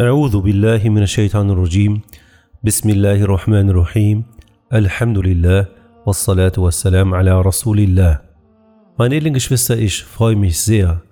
أعوذ 0.00 0.40
بالله 0.40 0.88
من 0.88 1.02
الشيطان 1.02 1.50
الرجيم 1.50 2.02
بسم 2.64 2.90
الله 2.90 3.22
الرحمن 3.22 3.70
الرحيم 3.70 4.24
الحمد 4.72 5.18
لله 5.18 5.66
والصلاة 6.06 6.52
والسلام 6.58 7.14
على 7.14 7.40
رسول 7.40 7.78
الله 7.78 8.20
Meine 8.98 9.14
edlen 9.14 9.34
Geschwister, 9.34 9.78
ich 9.78 10.02
freue 10.02 10.34
mich 10.34 10.58
sehr, 10.58 11.02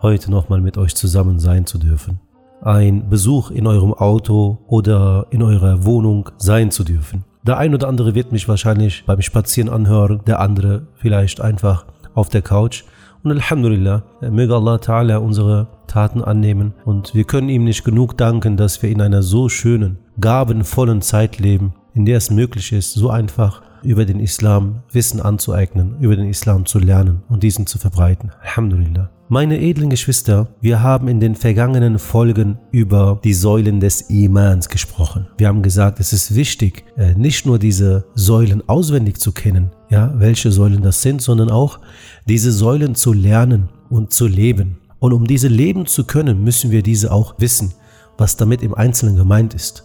heute 0.00 0.30
nochmal 0.30 0.62
mit 0.62 0.78
euch 0.78 0.94
zusammen 0.94 1.38
sein 1.38 1.66
zu 1.66 1.76
dürfen. 1.76 2.18
Ein 2.62 3.10
Besuch 3.10 3.50
in 3.50 3.66
eurem 3.66 3.92
Auto 3.92 4.58
oder 4.68 5.26
in 5.28 5.42
eurer 5.42 5.84
Wohnung 5.84 6.30
sein 6.38 6.70
zu 6.70 6.82
dürfen. 6.82 7.26
Der 7.46 7.58
ein 7.58 7.74
oder 7.74 7.88
andere 7.88 8.14
wird 8.14 8.32
mich 8.32 8.48
wahrscheinlich 8.48 9.04
beim 9.04 9.20
Spazieren 9.20 9.68
anhören, 9.68 10.22
der 10.26 10.40
andere 10.40 10.86
vielleicht 10.94 11.42
einfach 11.42 11.84
auf 12.14 12.30
der 12.30 12.40
Couch. 12.40 12.84
Und 13.25 13.31
Alhamdulillah, 13.31 14.03
möge 14.29 14.53
Allah 14.53 14.75
Ta'ala 14.75 15.17
unsere 15.17 15.67
Taten 15.87 16.23
annehmen 16.23 16.75
und 16.85 17.15
wir 17.15 17.23
können 17.23 17.49
ihm 17.49 17.63
nicht 17.63 17.83
genug 17.83 18.15
danken, 18.19 18.55
dass 18.55 18.83
wir 18.83 18.91
in 18.91 19.01
einer 19.01 19.23
so 19.23 19.49
schönen, 19.49 19.97
gabenvollen 20.21 21.01
Zeit 21.01 21.39
leben, 21.39 21.73
in 21.95 22.05
der 22.05 22.17
es 22.17 22.29
möglich 22.29 22.71
ist, 22.71 22.93
so 22.93 23.09
einfach 23.09 23.63
über 23.81 24.05
den 24.05 24.19
Islam 24.19 24.83
Wissen 24.91 25.21
anzueignen, 25.21 25.95
über 25.99 26.15
den 26.15 26.29
Islam 26.29 26.67
zu 26.67 26.77
lernen 26.77 27.23
und 27.27 27.41
diesen 27.41 27.65
zu 27.65 27.79
verbreiten. 27.79 28.31
Alhamdulillah. 28.43 29.09
Meine 29.27 29.59
edlen 29.59 29.89
Geschwister, 29.89 30.49
wir 30.61 30.83
haben 30.83 31.07
in 31.07 31.19
den 31.19 31.33
vergangenen 31.33 31.97
Folgen 31.97 32.59
über 32.69 33.19
die 33.23 33.33
Säulen 33.33 33.79
des 33.79 34.01
Imans 34.01 34.69
gesprochen. 34.69 35.25
Wir 35.39 35.47
haben 35.47 35.63
gesagt, 35.63 35.99
es 35.99 36.13
ist 36.13 36.35
wichtig, 36.35 36.85
äh, 36.95 37.15
nicht 37.15 37.47
nur 37.47 37.57
diese 37.57 38.05
Säulen 38.13 38.61
auswendig 38.69 39.19
zu 39.19 39.31
kennen, 39.31 39.71
ja, 39.89 40.13
welche 40.15 40.51
Säulen 40.51 40.83
das 40.83 41.01
sind, 41.01 41.23
sondern 41.23 41.49
auch 41.49 41.79
diese 42.27 42.51
Säulen 42.51 42.95
zu 42.95 43.13
lernen 43.13 43.69
und 43.89 44.13
zu 44.13 44.27
leben. 44.27 44.77
Und 44.99 45.13
um 45.13 45.27
diese 45.27 45.47
leben 45.47 45.85
zu 45.85 46.05
können, 46.05 46.43
müssen 46.43 46.71
wir 46.71 46.81
diese 46.81 47.11
auch 47.11 47.35
wissen, 47.37 47.73
was 48.17 48.37
damit 48.37 48.63
im 48.63 48.73
Einzelnen 48.73 49.15
gemeint 49.15 49.53
ist. 49.53 49.83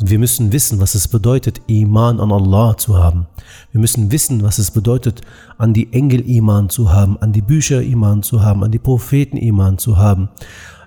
Wir 0.00 0.18
müssen 0.18 0.52
wissen, 0.52 0.80
was 0.80 0.96
es 0.96 1.06
bedeutet, 1.06 1.60
Iman 1.68 2.18
an 2.18 2.32
Allah 2.32 2.76
zu 2.76 2.98
haben. 2.98 3.26
Wir 3.70 3.80
müssen 3.80 4.10
wissen, 4.10 4.42
was 4.42 4.58
es 4.58 4.72
bedeutet, 4.72 5.20
an 5.56 5.72
die 5.72 5.92
Engel 5.92 6.28
Iman 6.28 6.68
zu 6.68 6.92
haben, 6.92 7.16
an 7.18 7.32
die 7.32 7.42
Bücher 7.42 7.80
Iman 7.80 8.22
zu 8.22 8.42
haben, 8.42 8.64
an 8.64 8.72
die 8.72 8.80
Propheten 8.80 9.36
Iman 9.36 9.78
zu 9.78 9.96
haben, 9.96 10.30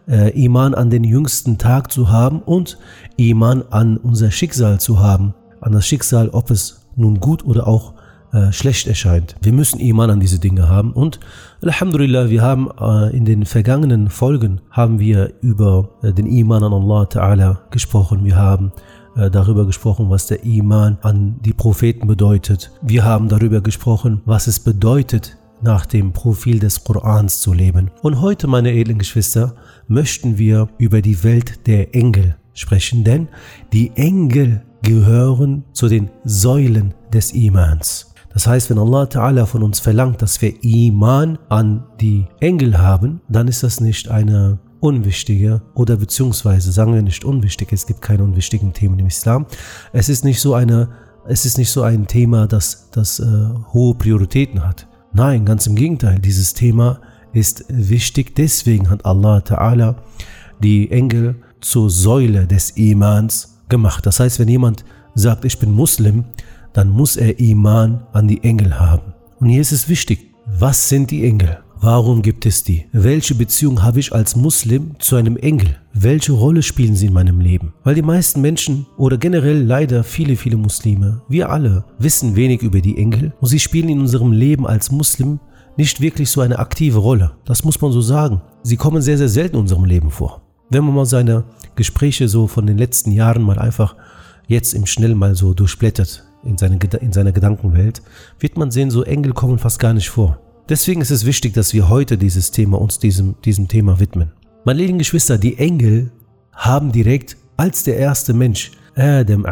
äh, 0.10 0.32
Iman 0.44 0.74
an 0.74 0.90
den 0.90 1.06
jüngsten 1.06 1.58
Tag 1.58 1.92
zu 1.92 2.10
haben 2.10 2.42
und 2.42 2.80
Iman 3.16 3.64
an 3.70 3.96
unser 3.96 4.30
Schicksal 4.30 4.80
zu 4.82 5.00
haben, 5.00 5.34
an 5.62 5.72
das 5.72 5.86
Schicksal, 5.86 6.30
ob 6.30 6.52
es 6.52 6.88
nun 6.98 7.22
gut 7.22 7.46
oder 7.46 7.66
auch 7.66 7.94
äh, 8.34 8.52
schlecht 8.52 8.88
erscheint. 8.88 9.36
Wir 9.42 9.54
müssen 9.54 9.80
Iman 9.80 10.10
an 10.10 10.20
diese 10.20 10.40
Dinge 10.40 10.70
haben 10.70 10.92
und 10.92 11.20
Alhamdulillah, 11.62 12.30
wir 12.30 12.42
haben 12.42 12.70
äh, 12.80 13.16
in 13.16 13.26
den 13.26 13.46
vergangenen 13.46 14.10
Folgen 14.10 14.62
haben 14.70 15.00
wir 15.00 15.34
über 15.42 15.90
äh, 16.04 16.14
den 16.14 16.26
Iman 16.26 16.64
an 16.64 16.74
Allah 16.74 17.04
Ta'ala 17.04 17.58
gesprochen. 17.72 18.24
Wir 18.24 18.36
haben 18.36 18.72
äh, 19.16 19.32
darüber 19.32 19.66
gesprochen, 19.66 20.10
was 20.10 20.28
der 20.28 20.44
Iman 20.44 20.98
an 21.02 21.40
die 21.44 21.54
Propheten 21.54 22.08
bedeutet. 22.08 22.72
Wir 22.82 23.04
haben 23.04 23.30
darüber 23.30 23.62
gesprochen, 23.62 24.22
was 24.26 24.48
es 24.48 24.60
bedeutet, 24.60 25.38
nach 25.62 25.86
dem 25.86 26.14
Profil 26.14 26.60
des 26.60 26.84
Korans 26.84 27.42
zu 27.42 27.54
leben. 27.54 27.90
Und 28.04 28.22
heute, 28.22 28.48
meine 28.48 28.74
edlen 28.74 29.00
Geschwister, 29.00 29.56
möchten 29.88 30.38
wir 30.38 30.70
über 30.78 31.02
die 31.02 31.24
Welt 31.24 31.66
der 31.66 31.96
Engel 31.96 32.36
sprechen, 32.54 33.04
denn 33.04 33.28
die 33.74 33.92
Engel 33.96 34.62
gehören 34.84 35.64
zu 35.74 35.88
den 35.88 36.10
Säulen 36.24 36.94
des 37.12 37.32
Imans. 37.32 38.14
Das 38.38 38.46
heißt, 38.46 38.70
wenn 38.70 38.78
Allah 38.78 39.06
Ta'ala 39.06 39.48
von 39.48 39.64
uns 39.64 39.80
verlangt, 39.80 40.22
dass 40.22 40.44
wir 40.44 40.64
Iman 40.64 41.40
an 41.50 41.86
die 42.00 42.28
Engel 42.40 42.78
haben, 42.78 43.20
dann 43.28 43.48
ist 43.48 43.64
das 43.64 43.82
nicht 43.82 44.12
eine 44.12 44.60
unwichtige 44.80 45.64
oder 45.74 45.98
beziehungsweise 45.98 46.72
sagen 46.72 46.94
wir 46.94 47.02
nicht 47.02 47.26
unwichtig, 47.26 47.74
es 47.74 47.88
gibt 47.88 48.00
keine 48.00 48.24
unwichtigen 48.24 48.74
Themen 48.74 49.00
im 49.00 49.08
Islam. 49.08 49.48
Es 49.92 50.08
ist 50.08 50.24
nicht 50.24 50.40
so 50.40 50.54
eine, 50.54 50.90
es 51.28 51.48
ist 51.48 51.58
nicht 51.58 51.72
so 51.72 51.82
ein 51.82 52.06
Thema, 52.06 52.46
das, 52.46 52.92
das 52.92 53.20
äh, 53.20 53.26
hohe 53.74 53.96
Prioritäten 53.96 54.64
hat. 54.64 54.88
Nein, 55.14 55.44
ganz 55.44 55.66
im 55.66 55.74
Gegenteil, 55.74 56.20
dieses 56.20 56.54
Thema 56.54 57.00
ist 57.34 57.66
wichtig, 57.70 58.36
deswegen 58.36 58.92
hat 58.92 59.04
Allah 59.04 59.40
Ta'ala 59.40 59.96
die 60.62 60.92
Engel 60.92 61.38
zur 61.60 61.90
Säule 61.90 62.46
des 62.46 62.70
Imans 62.78 63.58
gemacht. 63.68 64.06
Das 64.06 64.20
heißt, 64.20 64.38
wenn 64.38 64.48
jemand 64.48 64.86
sagt, 65.16 65.44
ich 65.44 65.58
bin 65.58 65.72
Muslim, 65.72 66.26
dann 66.78 66.92
muss 66.92 67.18
er 67.18 67.40
Iman 67.40 68.06
an 68.14 68.28
die 68.28 68.44
Engel 68.44 68.80
haben. 68.80 69.16
Und 69.40 69.50
hier 69.50 69.62
ist 69.62 69.72
es 69.72 69.90
wichtig, 69.90 70.36
was 70.46 70.90
sind 70.90 71.10
die 71.10 71.26
Engel? 71.26 71.58
Warum 71.82 72.22
gibt 72.22 72.46
es 72.46 72.64
die? 72.64 72.86
Welche 72.92 73.34
Beziehung 73.34 73.82
habe 73.82 74.00
ich 74.00 74.14
als 74.14 74.36
Muslim 74.36 74.92
zu 75.00 75.16
einem 75.16 75.38
Engel? 75.38 75.78
Welche 75.94 76.34
Rolle 76.34 76.62
spielen 76.62 76.96
sie 76.96 77.08
in 77.08 77.14
meinem 77.14 77.40
Leben? 77.40 77.74
Weil 77.84 77.96
die 77.96 78.04
meisten 78.04 78.42
Menschen 78.42 78.86
oder 78.96 79.18
generell 79.18 79.64
leider 79.64 80.04
viele, 80.04 80.36
viele 80.36 80.58
Muslime, 80.58 81.24
wir 81.28 81.50
alle, 81.50 81.84
wissen 81.98 82.36
wenig 82.36 82.62
über 82.62 82.80
die 82.80 83.00
Engel 83.00 83.34
und 83.40 83.48
sie 83.48 83.60
spielen 83.60 83.90
in 83.90 84.00
unserem 84.00 84.32
Leben 84.32 84.68
als 84.68 84.92
Muslim 84.92 85.40
nicht 85.78 86.00
wirklich 86.00 86.30
so 86.30 86.42
eine 86.42 86.60
aktive 86.60 87.00
Rolle. 87.00 87.32
Das 87.46 87.64
muss 87.64 87.82
man 87.82 87.92
so 87.92 88.02
sagen. 88.02 88.44
Sie 88.62 88.78
kommen 88.78 89.02
sehr, 89.02 89.18
sehr 89.18 89.30
selten 89.30 89.56
in 89.56 89.62
unserem 89.62 89.86
Leben 89.86 90.12
vor. 90.12 90.44
Wenn 90.70 90.84
man 90.84 90.94
mal 90.94 91.06
seine 91.08 91.46
Gespräche 91.76 92.28
so 92.28 92.46
von 92.46 92.68
den 92.68 92.78
letzten 92.78 93.12
Jahren 93.12 93.42
mal 93.42 93.58
einfach 93.58 93.96
jetzt 94.46 94.76
im 94.76 94.86
Schnell 94.86 95.16
mal 95.16 95.34
so 95.34 95.56
durchblättert 95.56 96.27
in, 96.48 96.58
seine, 96.58 96.80
in 97.02 97.12
seiner 97.12 97.32
Gedankenwelt, 97.32 98.02
wird 98.40 98.58
man 98.58 98.72
sehen, 98.72 98.90
so 98.90 99.04
Engel 99.04 99.34
kommen 99.34 99.60
fast 99.60 99.80
gar 99.80 99.94
nicht 99.94 100.10
vor. 100.10 100.40
Deswegen 100.70 101.02
ist 101.02 101.12
es 101.12 101.26
wichtig, 101.26 101.54
dass 101.54 101.74
wir 101.74 101.90
heute 101.90 102.18
dieses 102.18 102.52
Thema 102.52 102.82
uns 102.82 103.00
diesem, 103.00 103.36
diesem 103.46 103.68
Thema 103.68 104.00
widmen. 104.00 104.32
Meine 104.66 104.82
lieben 104.82 104.98
Geschwister, 104.98 105.38
die 105.38 105.58
Engel 105.58 106.12
haben 106.52 106.92
direkt 106.92 107.38
als 107.56 107.84
der 107.84 107.98
erste 107.98 108.34
Mensch, 108.34 108.72
Adam 108.96 109.46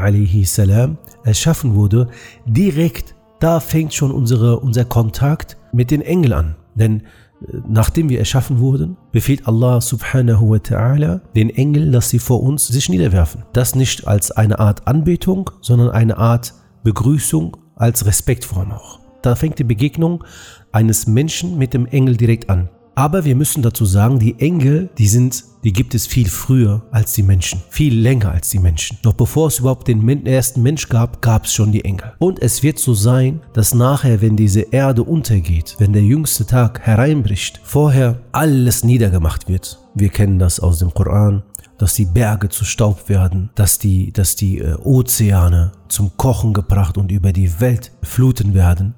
salam, 0.43 0.97
erschaffen 1.23 1.75
wurde, 1.75 2.07
direkt 2.45 3.15
da 3.39 3.59
fängt 3.59 3.93
schon 3.93 4.11
unsere, 4.11 4.59
unser 4.59 4.85
Kontakt 4.85 5.57
mit 5.71 5.91
den 5.91 6.01
Engeln 6.01 6.33
an. 6.33 6.55
Denn 6.73 7.01
äh, 7.01 7.57
nachdem 7.67 8.09
wir 8.09 8.19
erschaffen 8.19 8.59
wurden, 8.59 8.97
befiehlt 9.11 9.47
Allah 9.47 9.81
subhanahu 9.81 10.51
wa 10.51 10.57
ta'ala 10.57 11.21
den 11.35 11.49
Engeln, 11.49 11.91
dass 11.91 12.09
sie 12.09 12.19
vor 12.19 12.41
uns 12.41 12.67
sich 12.67 12.89
niederwerfen. 12.89 13.43
Das 13.53 13.75
nicht 13.75 14.07
als 14.07 14.31
eine 14.31 14.59
Art 14.59 14.87
Anbetung, 14.87 15.51
sondern 15.61 15.91
eine 15.91 16.17
Art 16.17 16.53
Begrüßung 16.85 17.57
als 17.75 18.05
Respektform 18.05 18.71
auch. 18.71 18.99
Da 19.23 19.35
fängt 19.35 19.57
die 19.57 19.63
Begegnung 19.63 20.23
eines 20.71 21.07
Menschen 21.07 21.57
mit 21.57 21.73
dem 21.73 21.87
Engel 21.87 22.15
direkt 22.15 22.47
an. 22.47 22.69
Aber 22.93 23.25
wir 23.25 23.35
müssen 23.35 23.63
dazu 23.63 23.85
sagen, 23.85 24.19
die 24.19 24.39
Engel, 24.39 24.89
die 24.97 25.07
sind, 25.07 25.43
die 25.63 25.73
gibt 25.73 25.95
es 25.95 26.05
viel 26.05 26.29
früher 26.29 26.83
als 26.91 27.13
die 27.13 27.23
Menschen, 27.23 27.61
viel 27.69 27.99
länger 27.99 28.31
als 28.31 28.49
die 28.51 28.59
Menschen. 28.59 28.99
Noch 29.03 29.15
bevor 29.15 29.47
es 29.47 29.59
überhaupt 29.59 29.87
den 29.87 30.25
ersten 30.27 30.61
Mensch 30.61 30.87
gab, 30.87 31.21
gab 31.23 31.45
es 31.45 31.53
schon 31.53 31.71
die 31.71 31.83
Engel. 31.83 32.13
Und 32.19 32.39
es 32.39 32.61
wird 32.61 32.77
so 32.77 32.93
sein, 32.93 33.41
dass 33.53 33.73
nachher, 33.73 34.21
wenn 34.21 34.37
diese 34.37 34.61
Erde 34.61 35.03
untergeht, 35.03 35.75
wenn 35.79 35.91
der 35.91 36.03
jüngste 36.03 36.45
Tag 36.45 36.81
hereinbricht, 36.81 37.59
vorher 37.63 38.21
alles 38.31 38.83
niedergemacht 38.83 39.49
wird. 39.49 39.79
Wir 39.95 40.09
kennen 40.09 40.39
das 40.39 40.59
aus 40.59 40.79
dem 40.79 40.93
Koran, 40.93 41.43
dass 41.77 41.93
die 41.95 42.05
Berge 42.05 42.49
zu 42.49 42.65
Staub 42.65 43.09
werden, 43.09 43.49
dass 43.55 43.79
die, 43.79 44.11
dass 44.11 44.35
die 44.35 44.59
äh, 44.59 44.75
Ozeane 44.75 45.71
zum 45.87 46.15
Kochen 46.17 46.53
gebracht 46.53 46.97
und 46.97 47.11
über 47.11 47.33
die 47.33 47.59
Welt 47.59 47.91
fluten 48.01 48.53
werden. 48.53 48.95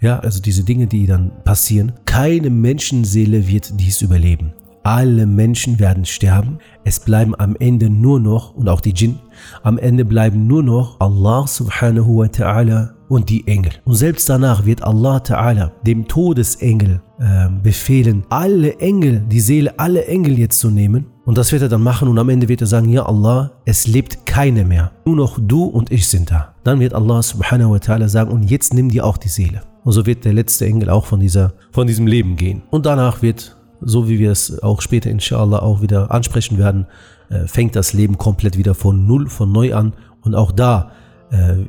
Ja, 0.00 0.18
also 0.18 0.40
diese 0.40 0.64
Dinge, 0.64 0.86
die 0.86 1.06
dann 1.06 1.32
passieren. 1.44 1.92
Keine 2.04 2.50
Menschenseele 2.50 3.48
wird 3.48 3.80
dies 3.80 4.02
überleben. 4.02 4.52
Alle 4.82 5.24
Menschen 5.24 5.78
werden 5.78 6.04
sterben. 6.04 6.58
Es 6.84 7.00
bleiben 7.00 7.34
am 7.34 7.56
Ende 7.56 7.88
nur 7.88 8.20
noch, 8.20 8.54
und 8.54 8.68
auch 8.68 8.82
die 8.82 8.92
Djinn, 8.92 9.18
am 9.62 9.78
Ende 9.78 10.04
bleiben 10.04 10.46
nur 10.46 10.62
noch 10.62 11.00
Allah 11.00 11.46
subhanahu 11.46 12.18
wa 12.18 12.26
ta'ala 12.26 12.93
und 13.08 13.28
die 13.28 13.46
Engel. 13.46 13.72
Und 13.84 13.94
selbst 13.94 14.28
danach 14.28 14.64
wird 14.64 14.82
Allah 14.82 15.18
ta'ala 15.18 15.70
dem 15.86 16.08
Todesengel 16.08 17.00
äh, 17.18 17.48
befehlen, 17.62 18.24
alle 18.28 18.78
Engel, 18.78 19.20
die 19.20 19.40
Seele 19.40 19.78
alle 19.78 20.06
Engel 20.06 20.38
jetzt 20.38 20.58
zu 20.58 20.70
nehmen. 20.70 21.06
Und 21.24 21.38
das 21.38 21.52
wird 21.52 21.62
er 21.62 21.68
dann 21.68 21.82
machen 21.82 22.08
und 22.08 22.18
am 22.18 22.28
Ende 22.28 22.48
wird 22.48 22.60
er 22.60 22.66
sagen, 22.66 22.88
ja 22.88 23.06
Allah, 23.06 23.52
es 23.64 23.86
lebt 23.86 24.26
keine 24.26 24.64
mehr. 24.64 24.92
Nur 25.06 25.16
noch 25.16 25.38
du 25.40 25.64
und 25.64 25.90
ich 25.90 26.08
sind 26.08 26.30
da. 26.30 26.54
Dann 26.64 26.80
wird 26.80 26.94
Allah 26.94 27.22
subhanahu 27.22 27.72
wa 27.72 27.76
ta'ala 27.76 28.08
sagen, 28.08 28.30
und 28.30 28.50
jetzt 28.50 28.74
nimm 28.74 28.90
dir 28.90 29.04
auch 29.04 29.16
die 29.16 29.28
Seele. 29.28 29.62
Und 29.84 29.92
so 29.92 30.06
wird 30.06 30.24
der 30.24 30.32
letzte 30.32 30.66
Engel 30.66 30.90
auch 30.90 31.06
von, 31.06 31.20
dieser, 31.20 31.52
von 31.72 31.86
diesem 31.86 32.06
Leben 32.06 32.36
gehen. 32.36 32.62
Und 32.70 32.86
danach 32.86 33.22
wird, 33.22 33.56
so 33.80 34.08
wie 34.08 34.18
wir 34.18 34.32
es 34.32 34.62
auch 34.62 34.80
später 34.80 35.10
inshallah 35.10 35.60
auch 35.60 35.82
wieder 35.82 36.10
ansprechen 36.10 36.58
werden, 36.58 36.86
äh, 37.28 37.46
fängt 37.46 37.76
das 37.76 37.92
Leben 37.92 38.18
komplett 38.18 38.56
wieder 38.58 38.74
von 38.74 39.06
Null, 39.06 39.28
von 39.28 39.52
neu 39.52 39.74
an. 39.74 39.92
Und 40.22 40.34
auch 40.34 40.52
da 40.52 40.90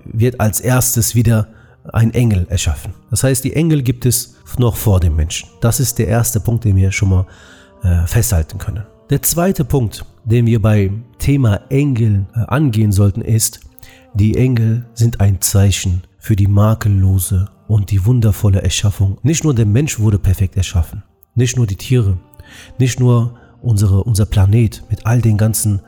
wird 0.06 0.40
als 0.40 0.60
erstes 0.60 1.16
wieder 1.16 1.48
ein 1.94 2.14
Engel 2.14 2.48
erschaffen. 2.50 2.94
Das 3.10 3.24
heißt, 3.24 3.44
die 3.44 3.54
Engel 3.54 3.82
gibt 3.82 4.06
es 4.06 4.36
noch 4.58 4.76
vor 4.76 5.00
dem 5.00 5.16
Menschen. 5.16 5.50
Das 5.62 5.80
ist 5.80 6.00
der 6.00 6.08
erste 6.08 6.40
Punkt, 6.40 6.64
den 6.64 6.76
wir 6.76 6.92
schon 6.92 7.10
mal 7.10 7.26
äh, 7.84 8.06
festhalten 8.08 8.58
können. 8.58 8.84
Der 9.10 9.22
zweite 9.22 9.66
Punkt, 9.66 10.06
den 10.24 10.46
wir 10.46 10.62
beim 10.62 11.04
Thema 11.20 11.62
Engel 11.70 12.26
äh, 12.36 12.40
angehen 12.48 12.92
sollten, 12.92 13.22
ist, 13.22 13.60
die 14.14 14.38
Engel 14.38 14.86
sind 14.94 15.20
ein 15.20 15.42
Zeichen 15.42 16.04
für 16.18 16.36
die 16.36 16.48
makellose 16.48 17.50
und 17.68 17.92
die 17.92 18.06
wundervolle 18.06 18.62
Erschaffung. 18.62 19.18
Nicht 19.24 19.44
nur 19.44 19.54
der 19.54 19.66
Mensch 19.66 20.00
wurde 20.00 20.18
perfekt 20.18 20.56
erschaffen, 20.56 21.04
nicht 21.36 21.58
nur 21.58 21.68
die 21.68 21.76
Tiere, 21.76 22.18
nicht 22.80 23.00
nur 23.00 23.38
unsere, 23.62 24.04
unser 24.04 24.26
Planet 24.26 24.84
mit 24.90 25.06
all 25.06 25.22
den 25.22 25.38
ganzen 25.38 25.82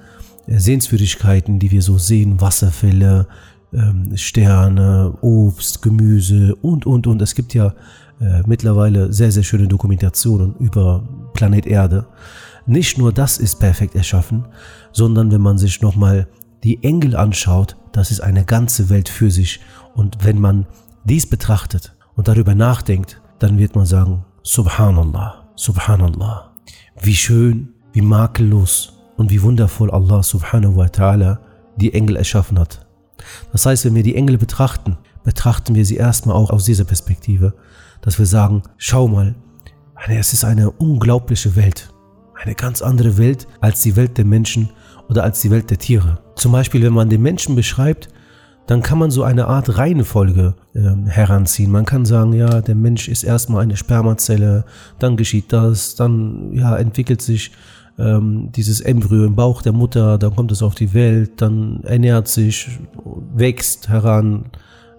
Sehenswürdigkeiten, 0.48 1.60
die 1.60 1.72
wir 1.72 1.82
so 1.82 1.98
sehen, 1.98 2.40
Wasserfälle, 2.42 3.28
ähm, 3.74 4.16
Sterne, 4.16 5.14
Obst, 5.22 5.82
Gemüse 5.82 6.56
und, 6.62 6.86
und, 6.86 7.08
und. 7.08 7.22
Es 7.22 7.36
gibt 7.36 7.54
ja 7.54 7.74
äh, 8.20 8.42
mittlerweile 8.46 9.12
sehr, 9.14 9.32
sehr 9.32 9.44
schöne 9.44 9.68
Dokumentationen 9.68 10.56
über 10.60 11.08
Planet 11.34 11.66
Erde. 11.66 12.08
Nicht 12.66 12.98
nur 12.98 13.14
das 13.14 13.38
ist 13.38 13.60
perfekt 13.60 13.96
erschaffen, 13.96 14.46
sondern 14.92 15.32
wenn 15.32 15.42
man 15.42 15.58
sich 15.58 15.82
nochmal 15.82 16.28
die 16.64 16.84
Engel 16.84 17.16
anschaut, 17.16 17.78
das 17.92 18.12
ist 18.12 18.22
eine 18.22 18.44
ganze 18.44 18.90
Welt 18.90 19.10
für 19.10 19.32
sich. 19.32 19.60
Und 19.94 20.18
wenn 20.24 20.40
man 20.40 20.66
dies 21.06 21.26
betrachtet 21.26 21.96
und 22.16 22.28
darüber 22.28 22.56
nachdenkt, 22.56 23.22
dann 23.40 23.58
wird 23.58 23.76
man 23.76 23.86
sagen, 23.86 24.26
Subhanallah, 24.44 25.50
Subhanallah. 25.56 26.52
Wie 27.02 27.16
schön, 27.16 27.74
wie 27.94 28.02
makellos 28.02 28.94
und 29.18 29.30
wie 29.30 29.42
wundervoll 29.42 29.92
Allah 29.92 30.24
subhanahu 30.24 30.78
wa 30.78 30.86
ta'ala 30.86 31.40
die 31.76 31.94
Engel 31.94 32.16
erschaffen 32.16 32.58
hat. 32.58 32.87
Das 33.52 33.66
heißt, 33.66 33.86
wenn 33.86 33.96
wir 33.96 34.04
die 34.04 34.16
Engel 34.16 34.38
betrachten, 34.38 34.98
betrachten 35.24 35.76
wir 35.76 35.86
sie 35.86 35.98
erstmal 35.98 36.36
auch 36.36 36.50
aus 36.50 36.66
dieser 36.66 36.86
Perspektive, 36.86 37.54
dass 38.02 38.20
wir 38.20 38.26
sagen, 38.26 38.64
schau 38.78 39.08
mal, 39.08 39.36
es 40.08 40.34
ist 40.34 40.46
eine 40.46 40.72
unglaubliche 40.72 41.56
Welt. 41.56 41.94
Eine 42.42 42.56
ganz 42.56 42.82
andere 42.82 43.18
Welt 43.18 43.48
als 43.60 43.82
die 43.82 43.96
Welt 43.96 44.18
der 44.18 44.26
Menschen 44.26 44.70
oder 45.10 45.24
als 45.24 45.42
die 45.42 45.50
Welt 45.50 45.70
der 45.70 45.80
Tiere. 45.80 46.20
Zum 46.36 46.52
Beispiel, 46.52 46.84
wenn 46.84 46.94
man 46.94 47.10
den 47.10 47.22
Menschen 47.22 47.56
beschreibt, 47.56 48.10
dann 48.68 48.82
kann 48.82 49.00
man 49.00 49.12
so 49.12 49.24
eine 49.24 49.48
Art 49.48 49.78
Reihenfolge 49.78 50.54
äh, 50.76 51.10
heranziehen. 51.10 51.72
Man 51.72 51.86
kann 51.86 52.06
sagen, 52.06 52.34
ja, 52.34 52.62
der 52.62 52.76
Mensch 52.76 53.08
ist 53.08 53.24
erstmal 53.24 53.64
eine 53.64 53.78
Spermazelle, 53.78 54.66
dann 55.00 55.16
geschieht 55.16 55.54
das, 55.54 55.96
dann 55.96 56.52
ja, 56.52 56.76
entwickelt 56.76 57.22
sich 57.22 57.52
ähm, 57.98 58.52
dieses 58.56 58.82
Embryo 58.82 59.26
im 59.26 59.36
Bauch 59.36 59.62
der 59.62 59.74
Mutter, 59.74 60.18
dann 60.18 60.36
kommt 60.36 60.52
es 60.52 60.62
auf 60.62 60.76
die 60.76 60.94
Welt, 60.94 61.42
dann 61.42 61.82
ernährt 61.84 62.28
sich, 62.28 62.80
wächst 63.34 63.90
heran, 63.90 64.46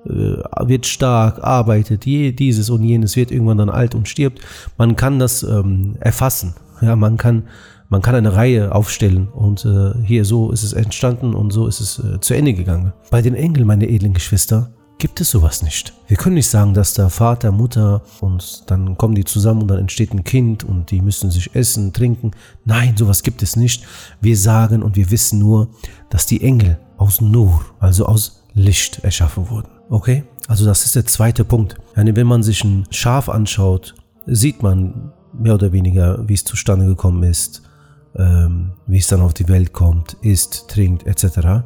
äh, 0.05 0.37
wird 0.67 0.87
stark, 0.87 1.43
arbeitet, 1.43 2.07
je, 2.07 2.33
dieses 2.33 2.71
und 2.71 2.83
jenes, 2.83 3.17
wird 3.17 3.31
irgendwann 3.31 3.59
dann 3.59 3.71
alt 3.71 3.95
und 3.95 4.09
stirbt. 4.09 4.41
Man 4.77 4.97
kann 4.97 5.19
das 5.19 5.43
ähm, 5.43 5.97
erfassen. 6.01 6.55
Ja, 6.81 6.97
man 6.97 7.17
kann 7.17 7.45
man 7.91 8.03
kann 8.03 8.15
eine 8.15 8.35
Reihe 8.35 8.75
aufstellen 8.75 9.29
und 9.29 9.65
äh, 9.65 9.95
hier 10.05 10.27
so 10.27 10.53
ist 10.53 10.63
es 10.63 10.75
entstanden 10.75 11.35
und 11.35 11.53
so 11.53 11.67
ist 11.67 11.81
es 11.81 11.99
äh, 11.99 12.21
zu 12.21 12.35
Ende 12.35 12.53
gegangen. 12.53 12.93
Bei 13.11 13.23
den 13.23 13.35
Engeln, 13.35 13.67
meine 13.67 13.89
edlen 13.89 14.13
Geschwister, 14.13 14.71
gibt 14.99 15.21
es 15.21 15.31
sowas 15.31 15.63
nicht. 15.63 15.93
Wir 16.09 16.17
können 16.17 16.35
nicht 16.35 16.49
sagen, 16.49 16.75
dass 16.75 16.93
da 16.93 17.09
Vater, 17.09 17.53
Mutter 17.53 18.03
und 18.21 18.71
dann 18.71 18.99
kommen 18.99 19.15
die 19.15 19.25
zusammen 19.25 19.63
und 19.63 19.69
dann 19.69 19.79
entsteht 19.79 20.13
ein 20.13 20.25
Kind 20.25 20.65
und 20.65 20.91
die 20.91 21.01
müssen 21.01 21.31
sich 21.31 21.55
essen, 21.55 21.93
trinken. 21.93 22.33
Nein, 22.65 22.97
sowas 22.97 23.23
gibt 23.23 23.43
es 23.43 23.57
nicht. 23.57 23.85
Wir 24.21 24.37
sagen 24.37 24.83
und 24.83 24.97
wir 24.97 25.11
wissen 25.11 25.39
nur, 25.39 25.69
dass 26.11 26.27
die 26.27 26.43
Engel 26.43 26.79
aus 26.97 27.21
Nur, 27.21 27.65
also 27.79 28.07
aus 28.07 28.43
Licht 28.55 29.05
erschaffen 29.05 29.49
wurden. 29.51 29.69
Okay? 29.89 30.25
Also 30.49 30.65
das 30.65 30.85
ist 30.85 30.97
der 30.97 31.07
zweite 31.07 31.45
Punkt. 31.45 31.77
Wenn 31.95 32.27
man 32.27 32.43
sich 32.43 32.65
ein 32.65 32.87
Schaf 32.91 33.29
anschaut, 33.29 33.95
sieht 34.27 34.63
man 34.63 35.13
mehr 35.33 35.55
oder 35.55 35.73
weniger, 35.73 36.29
wie 36.29 36.35
es 36.35 36.45
zustande 36.45 36.87
gekommen 36.87 37.23
ist 37.23 37.63
ähm, 38.19 38.73
wie 38.87 38.99
es 38.99 39.07
dann 39.07 39.21
auf 39.21 39.35
die 39.35 39.49
Welt 39.49 39.73
kommt, 39.73 40.17
isst, 40.23 40.69
trinkt 40.69 41.07
etc. 41.07 41.65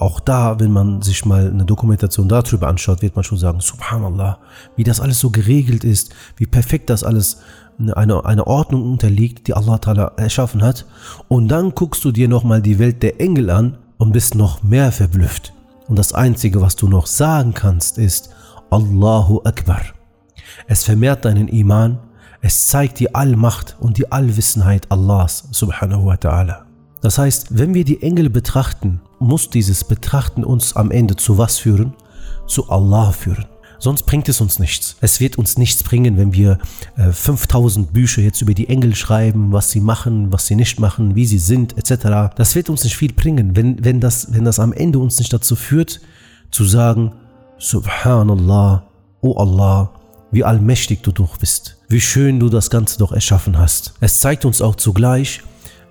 Auch 0.00 0.18
da, 0.20 0.58
wenn 0.58 0.72
man 0.72 1.02
sich 1.02 1.24
mal 1.24 1.50
eine 1.50 1.64
Dokumentation 1.64 2.28
darüber 2.28 2.68
anschaut, 2.68 3.02
wird 3.02 3.16
man 3.16 3.24
schon 3.24 3.38
sagen, 3.38 3.60
subhanallah, 3.60 4.38
wie 4.76 4.84
das 4.84 5.00
alles 5.00 5.20
so 5.20 5.30
geregelt 5.30 5.84
ist, 5.84 6.14
wie 6.36 6.46
perfekt 6.46 6.90
das 6.90 7.04
alles 7.04 7.42
eine, 7.78 8.24
eine 8.24 8.46
Ordnung 8.46 8.82
unterliegt, 8.90 9.46
die 9.46 9.54
Allah 9.54 9.76
Ta'ala 9.76 10.18
erschaffen 10.18 10.62
hat. 10.62 10.86
Und 11.28 11.48
dann 11.48 11.74
guckst 11.74 12.04
du 12.04 12.12
dir 12.12 12.28
nochmal 12.28 12.62
die 12.62 12.78
Welt 12.78 13.02
der 13.02 13.20
Engel 13.20 13.50
an 13.50 13.78
und 13.98 14.12
bist 14.12 14.34
noch 14.34 14.62
mehr 14.62 14.92
verblüfft. 14.92 15.52
Und 15.86 15.98
das 15.98 16.12
Einzige, 16.12 16.60
was 16.60 16.76
du 16.76 16.88
noch 16.88 17.06
sagen 17.06 17.52
kannst, 17.52 17.98
ist 17.98 18.30
Allahu 18.70 19.42
Akbar. 19.44 19.82
Es 20.66 20.84
vermehrt 20.84 21.24
deinen 21.24 21.48
Iman 21.48 21.98
es 22.42 22.68
zeigt 22.68 23.00
die 23.00 23.14
Allmacht 23.14 23.76
und 23.80 23.98
die 23.98 24.10
Allwissenheit 24.10 24.90
Allahs 24.90 25.44
subhanahu 25.50 26.06
wa 26.06 26.14
ta'ala. 26.14 26.69
Das 27.00 27.18
heißt, 27.18 27.46
wenn 27.50 27.74
wir 27.74 27.84
die 27.84 28.02
Engel 28.02 28.30
betrachten, 28.30 29.00
muss 29.18 29.50
dieses 29.50 29.84
Betrachten 29.84 30.44
uns 30.44 30.76
am 30.76 30.90
Ende 30.90 31.16
zu 31.16 31.38
was 31.38 31.58
führen? 31.58 31.94
Zu 32.46 32.68
Allah 32.68 33.12
führen. 33.12 33.46
Sonst 33.78 34.02
bringt 34.02 34.28
es 34.28 34.42
uns 34.42 34.58
nichts. 34.58 34.96
Es 35.00 35.20
wird 35.20 35.38
uns 35.38 35.56
nichts 35.56 35.82
bringen, 35.82 36.18
wenn 36.18 36.34
wir 36.34 36.58
äh, 36.98 37.12
5000 37.12 37.94
Bücher 37.94 38.20
jetzt 38.20 38.42
über 38.42 38.52
die 38.52 38.68
Engel 38.68 38.94
schreiben, 38.94 39.52
was 39.52 39.70
sie 39.70 39.80
machen, 39.80 40.30
was 40.30 40.46
sie 40.46 40.54
nicht 40.54 40.78
machen, 40.78 41.14
wie 41.14 41.24
sie 41.24 41.38
sind, 41.38 41.78
etc. 41.78 42.34
Das 42.36 42.54
wird 42.54 42.68
uns 42.68 42.84
nicht 42.84 42.96
viel 42.96 43.14
bringen, 43.14 43.56
wenn, 43.56 43.82
wenn, 43.82 44.00
das, 44.00 44.34
wenn 44.34 44.44
das 44.44 44.58
am 44.58 44.74
Ende 44.74 44.98
uns 44.98 45.18
nicht 45.18 45.32
dazu 45.32 45.56
führt, 45.56 46.00
zu 46.50 46.64
sagen, 46.64 47.12
Subhanallah, 47.58 48.84
O 49.22 49.36
Allah, 49.38 49.92
wie 50.30 50.44
allmächtig 50.44 51.02
du 51.02 51.12
doch 51.12 51.38
bist, 51.38 51.78
wie 51.88 52.00
schön 52.00 52.38
du 52.38 52.50
das 52.50 52.68
Ganze 52.68 52.98
doch 52.98 53.12
erschaffen 53.12 53.58
hast. 53.58 53.94
Es 54.00 54.20
zeigt 54.20 54.44
uns 54.44 54.60
auch 54.60 54.76
zugleich 54.76 55.42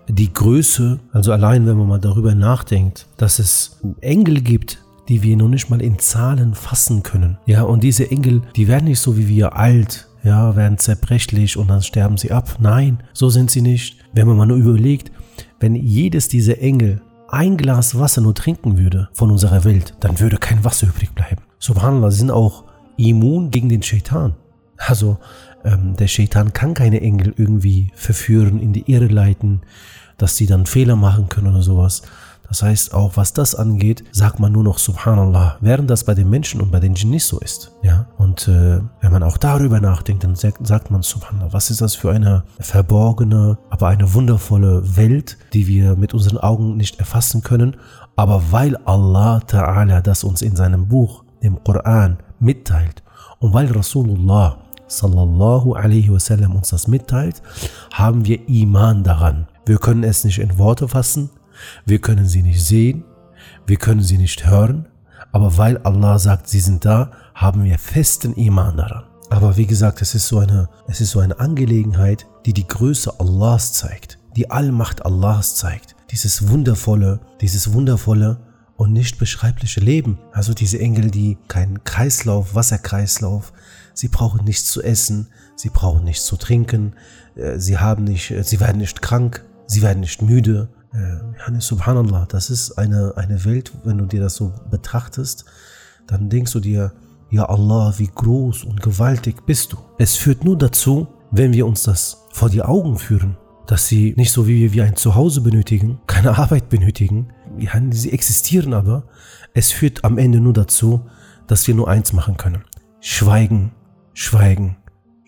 die 0.09 0.33
Größe, 0.33 0.99
also 1.11 1.31
allein 1.31 1.65
wenn 1.67 1.77
man 1.77 1.87
mal 1.87 1.99
darüber 1.99 2.35
nachdenkt, 2.35 3.07
dass 3.17 3.39
es 3.39 3.79
Engel 4.01 4.41
gibt, 4.41 4.79
die 5.07 5.23
wir 5.23 5.37
noch 5.37 5.47
nicht 5.47 5.69
mal 5.69 5.81
in 5.81 5.99
Zahlen 5.99 6.55
fassen 6.55 7.03
können. 7.03 7.37
Ja, 7.45 7.63
und 7.63 7.83
diese 7.83 8.09
Engel, 8.11 8.41
die 8.55 8.67
werden 8.67 8.85
nicht 8.85 8.99
so 8.99 9.17
wie 9.17 9.27
wir 9.27 9.55
alt, 9.55 10.07
ja, 10.23 10.55
werden 10.55 10.77
zerbrechlich 10.77 11.57
und 11.57 11.69
dann 11.69 11.81
sterben 11.81 12.17
sie 12.17 12.31
ab. 12.31 12.57
Nein, 12.59 13.03
so 13.13 13.29
sind 13.29 13.51
sie 13.51 13.61
nicht. 13.61 13.97
Wenn 14.13 14.27
man 14.27 14.37
mal 14.37 14.45
nur 14.45 14.57
überlegt, 14.57 15.11
wenn 15.59 15.75
jedes 15.75 16.27
dieser 16.27 16.59
Engel 16.59 17.01
ein 17.29 17.57
Glas 17.57 17.97
Wasser 17.97 18.21
nur 18.21 18.35
trinken 18.35 18.77
würde 18.77 19.09
von 19.13 19.31
unserer 19.31 19.63
Welt, 19.63 19.93
dann 19.99 20.19
würde 20.19 20.37
kein 20.37 20.63
Wasser 20.63 20.87
übrig 20.87 21.13
bleiben. 21.13 21.43
Subhanallah, 21.59 22.11
sind 22.11 22.31
auch 22.31 22.65
immun 22.97 23.51
gegen 23.51 23.69
den 23.69 23.83
Shaitan. 23.83 24.35
Also 24.77 25.17
ähm, 25.63 25.95
der 25.97 26.07
Shaitan 26.07 26.53
kann 26.53 26.73
keine 26.73 27.01
Engel 27.01 27.33
irgendwie 27.37 27.91
verführen, 27.93 28.59
in 28.59 28.73
die 28.73 28.91
Irre 28.91 29.07
leiten, 29.07 29.61
dass 30.19 30.37
sie 30.37 30.45
dann 30.45 30.67
Fehler 30.67 30.95
machen 30.95 31.29
können 31.29 31.47
oder 31.47 31.63
sowas. 31.63 32.03
Das 32.49 32.63
heißt, 32.63 32.95
auch 32.95 33.15
was 33.15 33.31
das 33.31 33.53
angeht, 33.53 34.03
sagt 34.11 34.39
man 34.39 34.51
nur 34.51 34.63
noch 34.63 34.79
Subhanallah, 34.79 35.57
während 35.61 35.89
das 35.89 36.03
bei 36.03 36.15
den 36.15 36.31
Menschen 36.31 36.61
und 36.61 36.71
bei 36.71 36.79
den 36.79 36.95
Djinnis 36.95 37.27
so 37.27 37.39
ist. 37.39 37.71
Ja? 37.83 38.07
Und 38.17 38.47
äh, 38.47 38.81
wenn 39.01 39.11
man 39.11 39.21
auch 39.21 39.37
darüber 39.37 39.79
nachdenkt, 39.79 40.23
dann 40.23 40.35
sagt, 40.35 40.65
sagt 40.65 40.89
man 40.89 41.03
Subhanallah, 41.03 41.53
was 41.53 41.69
ist 41.69 41.81
das 41.81 41.93
für 41.93 42.11
eine 42.11 42.43
verborgene, 42.59 43.59
aber 43.69 43.87
eine 43.87 44.15
wundervolle 44.15 44.97
Welt, 44.97 45.37
die 45.53 45.67
wir 45.67 45.95
mit 45.95 46.15
unseren 46.15 46.39
Augen 46.39 46.75
nicht 46.75 46.99
erfassen 46.99 47.43
können. 47.43 47.77
Aber 48.15 48.41
weil 48.49 48.75
Allah 48.77 49.41
Ta'ala 49.47 50.01
das 50.01 50.23
uns 50.23 50.41
in 50.41 50.55
seinem 50.55 50.87
Buch, 50.87 51.23
dem 51.43 51.63
Koran, 51.63 52.17
mitteilt. 52.39 53.03
Und 53.37 53.53
weil 53.53 53.71
Rasulullah 53.71 54.57
sallallahu 54.87 55.73
alaihi 55.73 56.11
wasallam 56.11 56.55
uns 56.55 56.69
das 56.69 56.87
mitteilt, 56.87 57.43
haben 57.93 58.25
wir 58.25 58.49
Iman 58.49 59.03
daran. 59.03 59.47
Wir 59.69 59.77
können 59.77 60.03
es 60.03 60.23
nicht 60.23 60.39
in 60.39 60.57
Worte 60.57 60.87
fassen, 60.87 61.29
wir 61.85 61.99
können 61.99 62.25
sie 62.25 62.41
nicht 62.41 62.65
sehen, 62.65 63.03
wir 63.67 63.77
können 63.77 64.01
sie 64.01 64.17
nicht 64.17 64.47
hören, 64.47 64.87
aber 65.31 65.59
weil 65.59 65.77
Allah 65.83 66.17
sagt, 66.17 66.47
sie 66.47 66.59
sind 66.59 66.85
da, 66.85 67.11
haben 67.35 67.63
wir 67.63 67.77
festen 67.77 68.33
Iman 68.33 68.77
daran. 68.77 69.03
Aber 69.29 69.57
wie 69.57 69.67
gesagt, 69.67 70.01
es 70.01 70.15
ist 70.15 70.27
so 70.27 70.39
eine, 70.39 70.69
es 70.87 71.01
ist 71.01 71.11
so 71.11 71.19
eine 71.19 71.39
Angelegenheit, 71.39 72.25
die 72.47 72.53
die 72.53 72.65
Größe 72.67 73.19
Allahs 73.19 73.73
zeigt, 73.73 74.17
die 74.35 74.49
Allmacht 74.49 75.05
Allahs 75.05 75.53
zeigt. 75.53 75.95
Dieses 76.09 76.49
wundervolle, 76.49 77.19
dieses 77.39 77.71
wundervolle 77.71 78.39
und 78.75 78.91
nicht 78.91 79.19
beschreibliche 79.19 79.81
Leben. 79.81 80.17
Also 80.31 80.55
diese 80.55 80.79
Engel, 80.79 81.11
die 81.11 81.37
keinen 81.47 81.83
Kreislauf, 81.83 82.55
Wasserkreislauf, 82.55 83.53
sie 83.93 84.07
brauchen 84.07 84.45
nichts 84.45 84.65
zu 84.71 84.81
essen, 84.81 85.27
sie 85.55 85.69
brauchen 85.69 86.05
nichts 86.05 86.25
zu 86.25 86.37
trinken, 86.37 86.95
äh, 87.35 87.59
sie 87.59 87.77
haben 87.77 88.05
nicht, 88.05 88.31
äh, 88.31 88.43
sie 88.43 88.59
werden 88.59 88.79
nicht 88.79 89.03
krank, 89.03 89.45
sie 89.69 89.81
werden 89.81 90.01
nicht 90.01 90.21
müde. 90.21 90.69
Äh, 90.91 91.59
subhanallah, 91.59 92.25
das 92.25 92.49
ist 92.49 92.77
eine, 92.77 93.13
eine 93.15 93.45
Welt, 93.45 93.71
wenn 93.83 93.97
du 93.97 94.05
dir 94.05 94.19
das 94.19 94.35
so 94.35 94.53
betrachtest, 94.69 95.45
dann 96.07 96.29
denkst 96.29 96.51
du 96.51 96.59
dir, 96.59 96.91
ja 97.29 97.47
Allah, 97.47 97.93
wie 97.97 98.09
groß 98.13 98.63
und 98.63 98.81
gewaltig 98.81 99.45
bist 99.45 99.73
du. 99.73 99.77
Es 99.99 100.15
führt 100.15 100.43
nur 100.43 100.57
dazu, 100.57 101.07
wenn 101.31 101.53
wir 101.53 101.67
uns 101.67 101.83
das 101.83 102.25
vor 102.31 102.49
die 102.49 102.63
Augen 102.63 102.97
führen, 102.97 103.37
dass 103.67 103.87
sie 103.87 104.15
nicht 104.17 104.31
so 104.31 104.47
wie 104.47 104.59
wir 104.61 104.73
wie 104.73 104.81
ein 104.81 104.95
Zuhause 104.95 105.41
benötigen, 105.41 105.99
keine 106.07 106.37
Arbeit 106.39 106.69
benötigen. 106.69 107.27
Sie 107.91 108.11
existieren 108.11 108.73
aber. 108.73 109.03
Es 109.53 109.71
führt 109.71 110.03
am 110.03 110.17
Ende 110.17 110.39
nur 110.39 110.53
dazu, 110.53 111.01
dass 111.45 111.67
wir 111.67 111.75
nur 111.75 111.87
eins 111.87 112.13
machen 112.13 112.37
können. 112.37 112.63
Schweigen, 112.99 113.71
schweigen, 114.13 114.77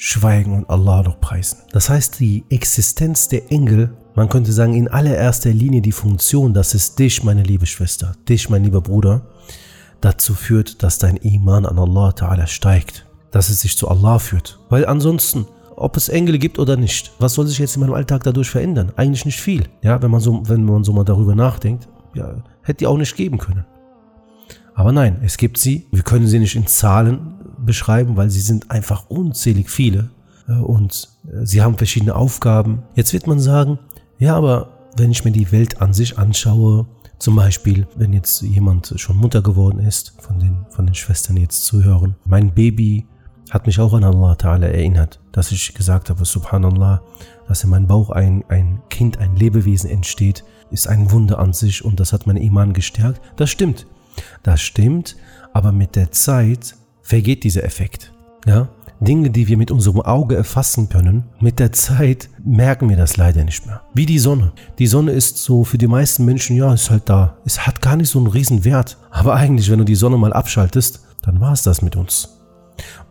schweigen 0.03 0.55
und 0.55 0.67
Allah 0.67 1.03
noch 1.03 1.22
preisen. 1.22 1.60
Das 1.74 1.88
heißt, 1.88 2.20
die 2.20 2.43
Existenz 2.50 3.27
der 3.27 3.51
Engel, 3.51 3.96
man 4.15 4.29
könnte 4.29 4.51
sagen, 4.51 4.74
in 4.74 4.88
allererster 4.88 5.51
Linie 5.51 5.84
die 5.84 5.91
Funktion, 5.91 6.55
dass 6.55 6.74
es 6.74 6.96
dich, 6.96 7.24
meine 7.24 7.43
liebe 7.43 7.67
Schwester, 7.67 8.13
dich, 8.27 8.50
mein 8.50 8.63
lieber 8.63 8.81
Bruder, 8.81 9.22
dazu 10.01 10.34
führt, 10.34 10.81
dass 10.81 10.98
dein 10.98 11.17
Iman 11.17 11.67
an 11.67 11.77
Allah 11.77 12.10
Ta'ala 12.10 12.48
steigt. 12.48 13.05
Dass 13.29 13.50
es 13.50 13.62
dich 13.62 13.77
zu 13.77 13.89
Allah 13.89 14.17
führt. 14.17 14.60
Weil 14.70 14.88
ansonsten 14.88 15.46
ob 15.75 15.98
es 15.98 16.10
Engel 16.10 16.38
gibt 16.38 16.60
oder 16.60 16.77
nicht. 16.77 17.12
Was 17.20 17.36
soll 17.36 17.48
sich 17.48 17.60
jetzt 17.60 17.75
in 17.75 17.81
meinem 17.81 17.93
Alltag 17.93 18.24
dadurch 18.24 18.50
verändern? 18.50 18.91
Eigentlich 18.96 19.25
nicht 19.25 19.39
viel. 19.39 19.63
Ja, 19.81 20.01
wenn 20.01 20.12
man 20.12 20.20
so, 20.20 20.41
wenn 20.48 20.63
man 20.63 20.84
so 20.84 20.93
mal 20.93 21.05
darüber 21.05 21.36
nachdenkt, 21.36 21.88
ja, 22.13 22.43
hätte 22.62 22.79
die 22.79 22.88
auch 22.88 22.98
nicht 22.98 23.15
geben 23.15 23.38
können. 23.38 23.65
Aber 24.74 24.91
nein, 24.91 25.22
es 25.24 25.38
gibt 25.38 25.58
sie. 25.58 25.88
Wir 25.91 26.03
können 26.03 26.27
sie 26.27 26.39
nicht 26.39 26.55
in 26.55 26.67
Zahlen 26.67 27.40
beschreiben, 27.65 28.18
weil 28.18 28.30
sie 28.30 28.41
sind 28.41 28.72
einfach 28.72 29.10
unzählig 29.10 29.70
viele 29.70 30.10
äh, 30.48 30.53
und 30.53 31.10
äh, 31.27 31.46
sie 31.46 31.62
haben 31.62 31.77
verschiedene 31.77 32.15
Aufgaben. 32.15 32.84
Jetzt 32.96 33.13
wird 33.13 33.27
man 33.27 33.39
sagen, 33.39 33.80
ja, 34.20 34.36
aber 34.36 34.70
wenn 34.98 35.12
ich 35.12 35.24
mir 35.24 35.32
die 35.32 35.51
Welt 35.51 35.82
an 35.82 35.94
sich 35.94 36.18
anschaue, 36.18 36.86
zum 37.18 37.36
Beispiel, 37.36 37.88
wenn 37.96 38.13
jetzt 38.13 38.41
jemand 38.41 38.94
schon 38.98 39.18
Mutter 39.18 39.41
geworden 39.41 39.80
ist, 39.80 40.13
von 40.20 40.39
den, 40.39 40.65
von 40.70 40.86
den 40.86 40.96
Schwestern 40.96 41.38
jetzt 41.38 41.65
zuhören, 41.65 42.15
mein 42.25 42.53
Baby 42.53 43.06
hat 43.51 43.68
mich 43.68 43.80
auch 43.80 43.94
an 43.94 44.03
Allah 44.03 44.34
Ta'ala 44.34 44.65
erinnert, 44.65 45.20
dass 45.32 45.51
ich 45.51 45.74
gesagt 45.74 46.10
habe, 46.10 46.25
Subhanallah, 46.25 47.01
dass 47.48 47.63
in 47.63 47.70
meinem 47.70 47.86
Bauch 47.86 48.10
ein, 48.10 48.44
ein 48.48 48.82
Kind, 48.89 49.20
ein 49.20 49.36
Lebewesen 49.36 49.89
entsteht, 49.89 50.44
ist 50.72 50.88
ein 50.88 51.12
Wunder 51.12 51.38
an 51.38 51.53
sich 51.53 51.84
und 51.84 52.00
das 52.00 52.13
hat 52.13 52.25
mein 52.25 52.38
Iman 52.38 52.74
gestärkt. 52.74 53.22
Das 53.36 53.50
stimmt. 53.50 53.86
Das 54.41 54.62
stimmt, 54.62 55.15
aber 55.53 55.72
mit 55.72 55.96
der 55.96 56.12
Zeit 56.12 56.75
vergeht 57.12 57.44
dieser 57.44 57.65
Effekt. 57.65 58.13
Ja? 58.46 58.70
Dinge, 59.01 59.32
die 59.32 59.50
wir 59.50 59.58
mit 59.58 59.70
unserem 59.70 60.00
Auge 60.00 60.38
erfassen 60.38 60.88
können, 60.88 61.25
mit 61.41 61.60
der 61.60 61.74
Zeit 61.74 62.30
merken 62.41 62.88
wir 62.88 62.96
das 62.96 63.18
leider 63.18 63.44
nicht 63.44 63.65
mehr. 63.65 63.82
Wie 63.94 64.06
die 64.06 64.18
Sonne. 64.18 64.53
Die 64.80 64.88
Sonne 64.88 65.12
ist 65.12 65.38
so 65.39 65.65
für 65.65 65.77
die 65.77 65.88
meisten 65.88 66.24
Menschen, 66.24 66.56
ja, 66.56 66.74
ist 66.74 66.89
halt 66.89 67.10
da. 67.10 67.36
Es 67.44 67.68
hat 67.68 67.82
gar 67.82 67.98
nicht 67.98 68.08
so 68.08 68.18
einen 68.18 68.27
riesen 68.27 68.63
Wert. 68.63 68.96
Aber 69.10 69.36
eigentlich, 69.36 69.70
wenn 69.70 69.80
du 69.80 69.84
die 69.84 69.96
Sonne 69.96 70.15
mal 70.15 70.32
abschaltest, 70.32 71.01
dann 71.22 71.41
war 71.41 71.51
es 71.51 71.63
das 71.63 71.82
mit 71.82 71.98
uns. 71.98 72.40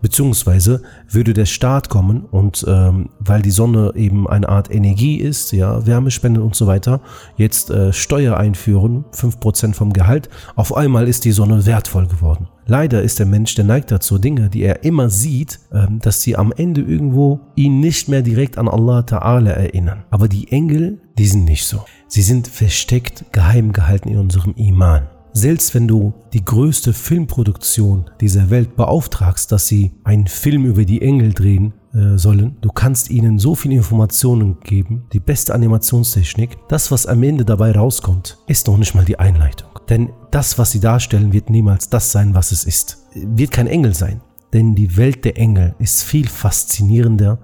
Beziehungsweise 0.02 0.82
würde 1.08 1.34
der 1.34 1.46
Staat 1.46 1.88
kommen 1.88 2.24
und 2.24 2.64
ähm, 2.66 3.10
weil 3.18 3.42
die 3.42 3.50
Sonne 3.50 3.92
eben 3.96 4.28
eine 4.28 4.48
Art 4.48 4.72
Energie 4.72 5.16
ist, 5.16 5.52
ja, 5.52 5.86
Wärmespende 5.86 6.42
und 6.42 6.54
so 6.54 6.66
weiter, 6.66 7.00
jetzt 7.36 7.70
äh, 7.70 7.92
Steuer 7.92 8.36
einführen, 8.36 9.04
5% 9.12 9.74
vom 9.74 9.92
Gehalt, 9.92 10.28
auf 10.56 10.74
einmal 10.76 11.08
ist 11.08 11.24
die 11.24 11.32
Sonne 11.32 11.66
wertvoll 11.66 12.06
geworden. 12.06 12.48
Leider 12.66 13.02
ist 13.02 13.18
der 13.18 13.26
Mensch, 13.26 13.56
der 13.56 13.64
neigt 13.64 13.90
dazu, 13.90 14.18
Dinge, 14.18 14.48
die 14.48 14.62
er 14.62 14.84
immer 14.84 15.10
sieht, 15.10 15.58
ähm, 15.72 15.98
dass 16.00 16.22
sie 16.22 16.36
am 16.36 16.52
Ende 16.52 16.80
irgendwo 16.80 17.40
ihn 17.56 17.80
nicht 17.80 18.08
mehr 18.08 18.22
direkt 18.22 18.58
an 18.58 18.68
Allah 18.68 19.00
Ta'ala 19.00 19.50
erinnern. 19.50 20.04
Aber 20.10 20.28
die 20.28 20.52
Engel, 20.52 21.00
die 21.18 21.26
sind 21.26 21.44
nicht 21.44 21.66
so. 21.66 21.84
Sie 22.06 22.22
sind 22.22 22.46
versteckt, 22.48 23.24
geheim 23.32 23.72
gehalten 23.72 24.08
in 24.08 24.18
unserem 24.18 24.54
Iman. 24.54 25.08
Selbst 25.32 25.74
wenn 25.74 25.86
du 25.86 26.12
die 26.32 26.44
größte 26.44 26.92
Filmproduktion 26.92 28.10
dieser 28.20 28.50
Welt 28.50 28.76
beauftragst, 28.76 29.52
dass 29.52 29.66
sie 29.66 29.92
einen 30.02 30.26
Film 30.26 30.66
über 30.66 30.84
die 30.84 31.02
Engel 31.02 31.32
drehen 31.32 31.72
äh, 31.94 32.18
sollen, 32.18 32.56
du 32.60 32.70
kannst 32.70 33.10
ihnen 33.10 33.38
so 33.38 33.54
viele 33.54 33.76
Informationen 33.76 34.58
geben, 34.60 35.04
die 35.12 35.20
beste 35.20 35.54
Animationstechnik, 35.54 36.58
das, 36.68 36.90
was 36.90 37.06
am 37.06 37.22
Ende 37.22 37.44
dabei 37.44 37.72
rauskommt, 37.72 38.38
ist 38.48 38.66
noch 38.66 38.76
nicht 38.76 38.94
mal 38.94 39.04
die 39.04 39.18
Einleitung. 39.18 39.68
Denn 39.88 40.10
das, 40.30 40.58
was 40.58 40.72
sie 40.72 40.80
darstellen, 40.80 41.32
wird 41.32 41.48
niemals 41.50 41.88
das 41.88 42.12
sein, 42.12 42.34
was 42.34 42.52
es 42.52 42.64
ist. 42.64 42.98
Wird 43.14 43.52
kein 43.52 43.66
Engel 43.66 43.94
sein. 43.94 44.20
Denn 44.52 44.74
die 44.74 44.96
Welt 44.96 45.24
der 45.24 45.36
Engel 45.36 45.74
ist 45.78 46.02
viel 46.02 46.28
faszinierender, 46.28 47.38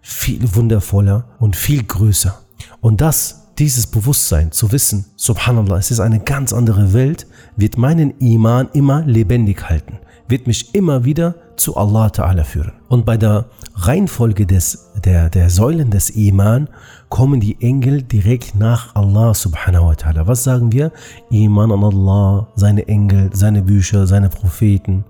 viel 0.00 0.54
wundervoller 0.54 1.26
und 1.38 1.56
viel 1.56 1.82
größer. 1.82 2.40
Und 2.80 3.00
das 3.00 3.41
dieses 3.58 3.86
Bewusstsein 3.86 4.52
zu 4.52 4.72
wissen, 4.72 5.06
subhanallah, 5.16 5.76
es 5.76 5.90
ist 5.90 6.00
eine 6.00 6.20
ganz 6.20 6.52
andere 6.52 6.92
Welt, 6.92 7.26
wird 7.56 7.76
meinen 7.76 8.18
Iman 8.18 8.68
immer 8.72 9.02
lebendig 9.02 9.68
halten, 9.68 9.98
wird 10.28 10.46
mich 10.46 10.74
immer 10.74 11.04
wieder 11.04 11.34
zu 11.56 11.76
Allah 11.76 12.06
Ta'ala 12.06 12.44
führen. 12.44 12.72
Und 12.88 13.04
bei 13.04 13.16
der 13.16 13.46
Reihenfolge 13.74 14.46
des, 14.46 14.90
der, 15.04 15.28
der 15.28 15.50
Säulen 15.50 15.90
des 15.90 16.10
Iman 16.10 16.68
kommen 17.08 17.40
die 17.40 17.60
Engel 17.60 18.02
direkt 18.02 18.54
nach 18.54 18.94
Allah 18.94 19.34
Subhanahu 19.34 19.86
wa 19.86 19.92
Ta'ala. 19.92 20.26
Was 20.26 20.44
sagen 20.44 20.72
wir? 20.72 20.92
Iman 21.30 21.72
an 21.72 21.84
Allah, 21.84 22.48
seine 22.54 22.88
Engel, 22.88 23.30
seine 23.34 23.62
Bücher, 23.62 24.06
seine 24.06 24.28
Propheten, 24.28 25.04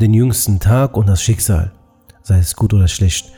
den 0.00 0.14
jüngsten 0.14 0.60
Tag 0.60 0.96
und 0.96 1.08
das 1.08 1.22
Schicksal, 1.22 1.72
sei 2.22 2.38
es 2.38 2.56
gut 2.56 2.72
oder 2.72 2.88
schlecht. 2.88 3.32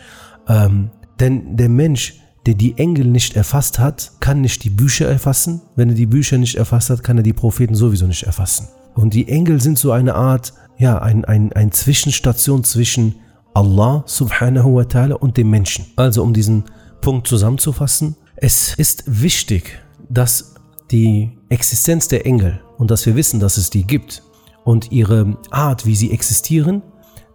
Ähm, 0.49 0.91
denn 1.21 1.57
der 1.57 1.69
Mensch 1.69 2.21
der 2.47 2.55
die 2.55 2.79
Engel 2.79 3.07
nicht 3.07 3.37
erfasst 3.37 3.79
hat, 3.79 4.13
kann 4.21 4.41
nicht 4.41 4.65
die 4.65 4.71
Bücher 4.71 5.07
erfassen. 5.07 5.61
Wenn 5.77 5.91
er 5.91 5.95
die 5.95 6.07
Bücher 6.07 6.39
nicht 6.39 6.55
erfasst 6.57 6.91
hat, 6.91 7.03
kann 7.03 7.17
er 7.19 7.23
die 7.23 7.33
Propheten 7.33 7.75
sowieso 7.75 8.07
nicht 8.07 8.23
erfassen. 8.23 8.69
Und 8.95 9.15
die 9.15 9.29
Engel 9.29 9.61
sind 9.61 9.79
so 9.79 9.93
eine 9.93 10.15
Art, 10.15 10.53
ja, 10.79 10.99
ein, 10.99 11.25
ein, 11.25 11.53
ein 11.53 11.73
Zwischenstation 11.73 12.65
zwischen 12.65 13.17
Allah 13.55 14.03
subhanahu 14.07 14.77
wa 14.77 14.83
ta'ala 14.83 15.13
und 15.13 15.37
dem 15.37 15.51
Menschen. 15.51 15.87
Also 15.97 16.23
um 16.23 16.33
diesen 16.33 16.65
Punkt 17.01 17.27
zusammenzufassen, 17.27 18.17
es 18.37 18.75
ist 18.75 19.05
wichtig, 19.07 19.81
dass 20.09 20.55
die 20.91 21.37
Existenz 21.49 22.09
der 22.09 22.25
Engel 22.25 22.61
und 22.79 22.91
dass 22.91 23.05
wir 23.05 23.15
wissen, 23.17 23.41
dass 23.41 23.57
es 23.57 23.71
die 23.71 23.85
gibt 23.85 24.23
und 24.65 24.93
ihre 24.93 25.37
Art, 25.51 25.87
wie 25.87 25.97
sie 25.97 26.13
existieren, 26.13 26.83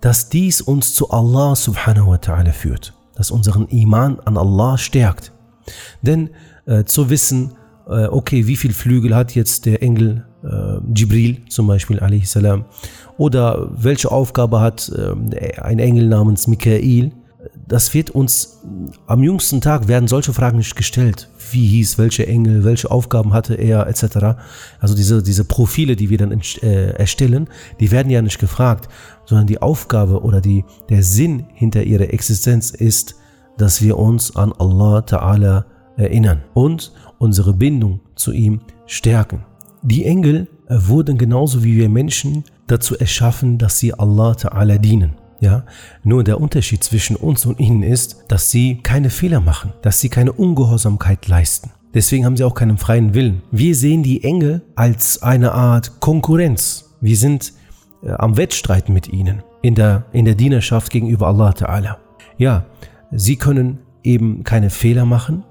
dass 0.02 0.30
dies 0.30 0.62
uns 0.62 0.94
zu 0.94 1.12
Allah 1.12 1.56
subhanahu 1.56 2.12
wa 2.12 2.16
ta'ala 2.16 2.52
führt 2.52 2.94
das 3.16 3.32
unseren 3.32 3.68
Iman 3.68 4.20
an 4.26 4.38
Allah 4.38 4.78
stärkt. 4.78 5.32
Denn 6.02 6.30
äh, 6.66 6.84
zu 6.84 7.10
wissen, 7.10 7.54
äh, 7.88 8.08
okay, 8.08 8.48
wie 8.48 8.56
viel 8.56 8.74
Flügel 8.74 9.16
hat 9.16 9.36
jetzt 9.36 9.66
der 9.66 9.82
Engel 9.82 10.26
äh, 10.44 10.80
Jibril 10.94 11.46
zum 11.48 11.68
Beispiel, 11.68 12.00
salam, 12.26 12.66
oder 13.18 13.70
welche 13.76 14.12
Aufgabe 14.12 14.60
hat 14.60 14.90
äh, 14.90 15.60
ein 15.60 15.80
Engel 15.80 16.08
namens 16.08 16.48
Mikael, 16.48 17.12
das 17.68 17.94
wird 17.94 18.10
uns 18.10 18.62
am 19.08 19.24
jüngsten 19.24 19.62
Tag 19.62 19.88
werden 19.88 20.08
solche 20.08 20.34
Fragen 20.34 20.58
nicht 20.58 20.76
gestellt. 20.76 21.30
Wie 21.52 21.66
hieß, 21.66 21.98
welche 21.98 22.28
Engel, 22.28 22.64
welche 22.64 22.92
Aufgaben 22.92 23.34
hatte 23.34 23.56
er, 23.56 23.88
etc. 23.88 24.38
Also 24.80 24.96
diese, 24.96 25.24
diese 25.24 25.46
Profile, 25.46 25.96
die 25.96 26.10
wir 26.10 26.18
dann 26.18 26.42
äh, 26.62 26.92
erstellen, 26.92 27.48
die 27.80 27.92
werden 27.92 28.10
ja 28.10 28.22
nicht 28.22 28.40
gefragt, 28.40 28.90
sondern 29.26 29.48
die 29.48 29.62
Aufgabe 29.62 30.22
oder 30.24 30.42
die, 30.42 30.66
der 30.90 31.04
Sinn 31.04 31.46
hinter 31.54 31.84
ihrer 31.84 32.14
Existenz 32.14 32.72
ist, 32.72 33.16
dass 33.58 33.82
wir 33.82 33.98
uns 33.98 34.36
an 34.36 34.52
Allah 34.52 35.00
Ta'ala 35.00 35.66
erinnern 35.96 36.42
und 36.54 36.92
unsere 37.20 37.54
Bindung 37.54 38.02
zu 38.16 38.32
ihm 38.32 38.62
stärken. 38.88 39.46
Die 39.84 40.06
Engel 40.06 40.48
wurden 40.70 41.18
genauso 41.18 41.64
wie 41.64 41.78
wir 41.78 41.90
Menschen 41.90 42.44
dazu 42.68 42.98
erschaffen, 42.98 43.58
dass 43.58 43.80
sie 43.80 43.94
Allah 43.94 44.32
Ta'ala 44.32 44.78
dienen. 44.78 45.14
Ja, 45.44 45.66
nur 46.06 46.24
der 46.24 46.40
Unterschied 46.40 46.86
zwischen 46.86 47.18
uns 47.18 47.46
und 47.46 47.60
ihnen 47.60 47.84
ist, 47.84 48.24
dass 48.30 48.50
sie 48.50 48.78
keine 48.82 49.10
Fehler 49.10 49.42
machen, 49.42 49.74
dass 49.82 50.00
sie 50.00 50.08
keine 50.08 50.32
Ungehorsamkeit 50.32 51.28
leisten. 51.28 51.72
Deswegen 51.94 52.24
haben 52.24 52.38
sie 52.38 52.46
auch 52.46 52.56
keinen 52.56 52.78
freien 52.78 53.14
Willen. 53.14 53.42
Wir 53.52 53.76
sehen 53.76 54.04
die 54.04 54.24
Engel 54.24 54.62
als 54.76 55.22
eine 55.22 55.52
Art 55.52 56.00
Konkurrenz. 56.00 56.96
Wir 57.02 57.18
sind 57.18 57.52
äh, 58.04 58.12
am 58.12 58.38
Wettstreiten 58.38 58.94
mit 58.94 59.10
ihnen 59.10 59.44
in 59.62 59.76
der, 59.76 60.06
in 60.14 60.24
der 60.24 60.36
Dienerschaft 60.36 60.90
gegenüber 60.90 61.28
Allah 61.28 61.50
Ta'ala. 61.50 61.98
Ja, 62.38 62.66
sie 63.12 63.36
können 63.36 63.80
eben 64.02 64.46
keine 64.46 64.70
Fehler 64.70 65.06
machen. 65.06 65.44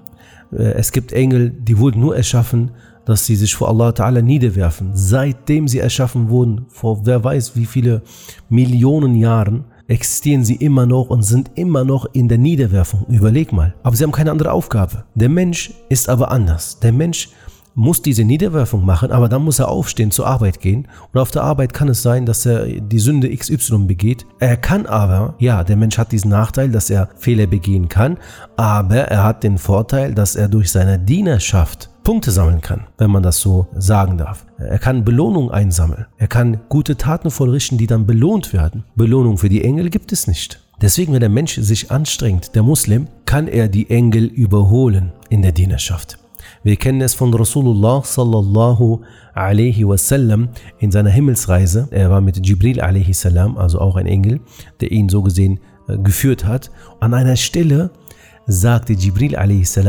Äh, 0.51 0.73
es 0.73 0.91
gibt 0.91 1.13
Engel, 1.13 1.51
die 1.51 1.77
wurden 1.77 2.01
nur 2.01 2.17
erschaffen, 2.17 2.71
dass 3.05 3.27
sie 3.27 3.35
sich 3.35 3.53
vor 3.53 3.69
Allah 3.69 3.89
Ta'ala 3.89 4.23
niederwerfen. 4.23 4.89
Seitdem 4.95 5.67
sie 5.67 5.77
erschaffen 5.77 6.29
wurden, 6.29 6.65
vor 6.69 7.05
wer 7.05 7.23
weiß 7.23 7.55
wie 7.55 7.67
viele 7.67 8.01
Millionen 8.49 9.13
Jahren, 9.13 9.65
existieren 9.87 10.45
sie 10.45 10.55
immer 10.55 10.85
noch 10.85 11.09
und 11.09 11.23
sind 11.23 11.51
immer 11.55 11.83
noch 11.83 12.05
in 12.13 12.27
der 12.27 12.37
Niederwerfung. 12.37 13.05
Überleg 13.09 13.51
mal. 13.51 13.73
Aber 13.83 13.95
sie 13.95 14.03
haben 14.03 14.11
keine 14.11 14.31
andere 14.31 14.51
Aufgabe. 14.51 15.03
Der 15.15 15.29
Mensch 15.29 15.71
ist 15.89 16.09
aber 16.09 16.31
anders. 16.31 16.79
Der 16.79 16.91
Mensch 16.91 17.29
muss 17.75 18.01
diese 18.01 18.23
Niederwerfung 18.23 18.85
machen, 18.85 19.11
aber 19.11 19.29
dann 19.29 19.43
muss 19.43 19.59
er 19.59 19.67
aufstehen, 19.67 20.11
zur 20.11 20.27
Arbeit 20.27 20.59
gehen. 20.59 20.87
Und 21.11 21.19
auf 21.19 21.31
der 21.31 21.43
Arbeit 21.43 21.73
kann 21.73 21.89
es 21.89 22.01
sein, 22.01 22.25
dass 22.25 22.45
er 22.45 22.65
die 22.67 22.99
Sünde 22.99 23.35
XY 23.35 23.85
begeht. 23.85 24.25
Er 24.39 24.57
kann 24.57 24.85
aber, 24.85 25.35
ja, 25.39 25.63
der 25.63 25.75
Mensch 25.75 25.97
hat 25.97 26.11
diesen 26.11 26.29
Nachteil, 26.29 26.69
dass 26.69 26.89
er 26.89 27.09
Fehler 27.15 27.47
begehen 27.47 27.89
kann, 27.89 28.17
aber 28.57 28.97
er 28.97 29.23
hat 29.23 29.43
den 29.43 29.57
Vorteil, 29.57 30.13
dass 30.13 30.35
er 30.35 30.49
durch 30.49 30.71
seine 30.71 30.99
Dienerschaft 30.99 31.89
Punkte 32.03 32.31
sammeln 32.31 32.59
kann, 32.59 32.87
wenn 32.97 33.11
man 33.11 33.23
das 33.23 33.39
so 33.39 33.67
sagen 33.75 34.17
darf. 34.17 34.45
Er 34.57 34.77
kann 34.77 35.05
Belohnung 35.05 35.51
einsammeln. 35.51 36.05
Er 36.17 36.27
kann 36.27 36.59
gute 36.67 36.97
Taten 36.97 37.31
vollrichten, 37.31 37.77
die 37.77 37.87
dann 37.87 38.05
belohnt 38.05 38.51
werden. 38.51 38.83
Belohnung 38.95 39.37
für 39.37 39.49
die 39.49 39.63
Engel 39.63 39.89
gibt 39.89 40.11
es 40.11 40.27
nicht. 40.27 40.59
Deswegen, 40.81 41.13
wenn 41.13 41.21
der 41.21 41.29
Mensch 41.29 41.55
sich 41.55 41.91
anstrengt, 41.91 42.55
der 42.55 42.63
Muslim, 42.63 43.07
kann 43.25 43.47
er 43.47 43.69
die 43.69 43.89
Engel 43.89 44.25
überholen 44.25 45.13
in 45.29 45.41
der 45.41 45.53
Dienerschaft. 45.53 46.17
Wir 46.61 46.75
kennen 46.75 47.01
es 47.01 47.13
von 47.13 47.33
Rasulullah 47.33 48.03
sallallahu 48.03 49.01
alaihi 49.33 49.87
wasallam 49.87 50.49
in 50.79 50.91
seiner 50.91 51.09
Himmelsreise. 51.09 51.87
Er 51.91 52.09
war 52.09 52.19
mit 52.19 52.45
Jibril 52.45 52.81
alaihi 52.81 53.13
salam, 53.13 53.57
also 53.57 53.79
auch 53.79 53.95
ein 53.95 54.07
Engel, 54.07 54.41
der 54.81 54.91
ihn 54.91 55.07
so 55.07 55.21
gesehen 55.21 55.59
äh, 55.87 55.97
geführt 55.97 56.45
hat. 56.45 56.71
An 56.99 57.13
einer 57.13 57.35
Stelle 57.35 57.91
sagte 58.45 58.93
Jibril 58.93 59.35
a.s. 59.35 59.79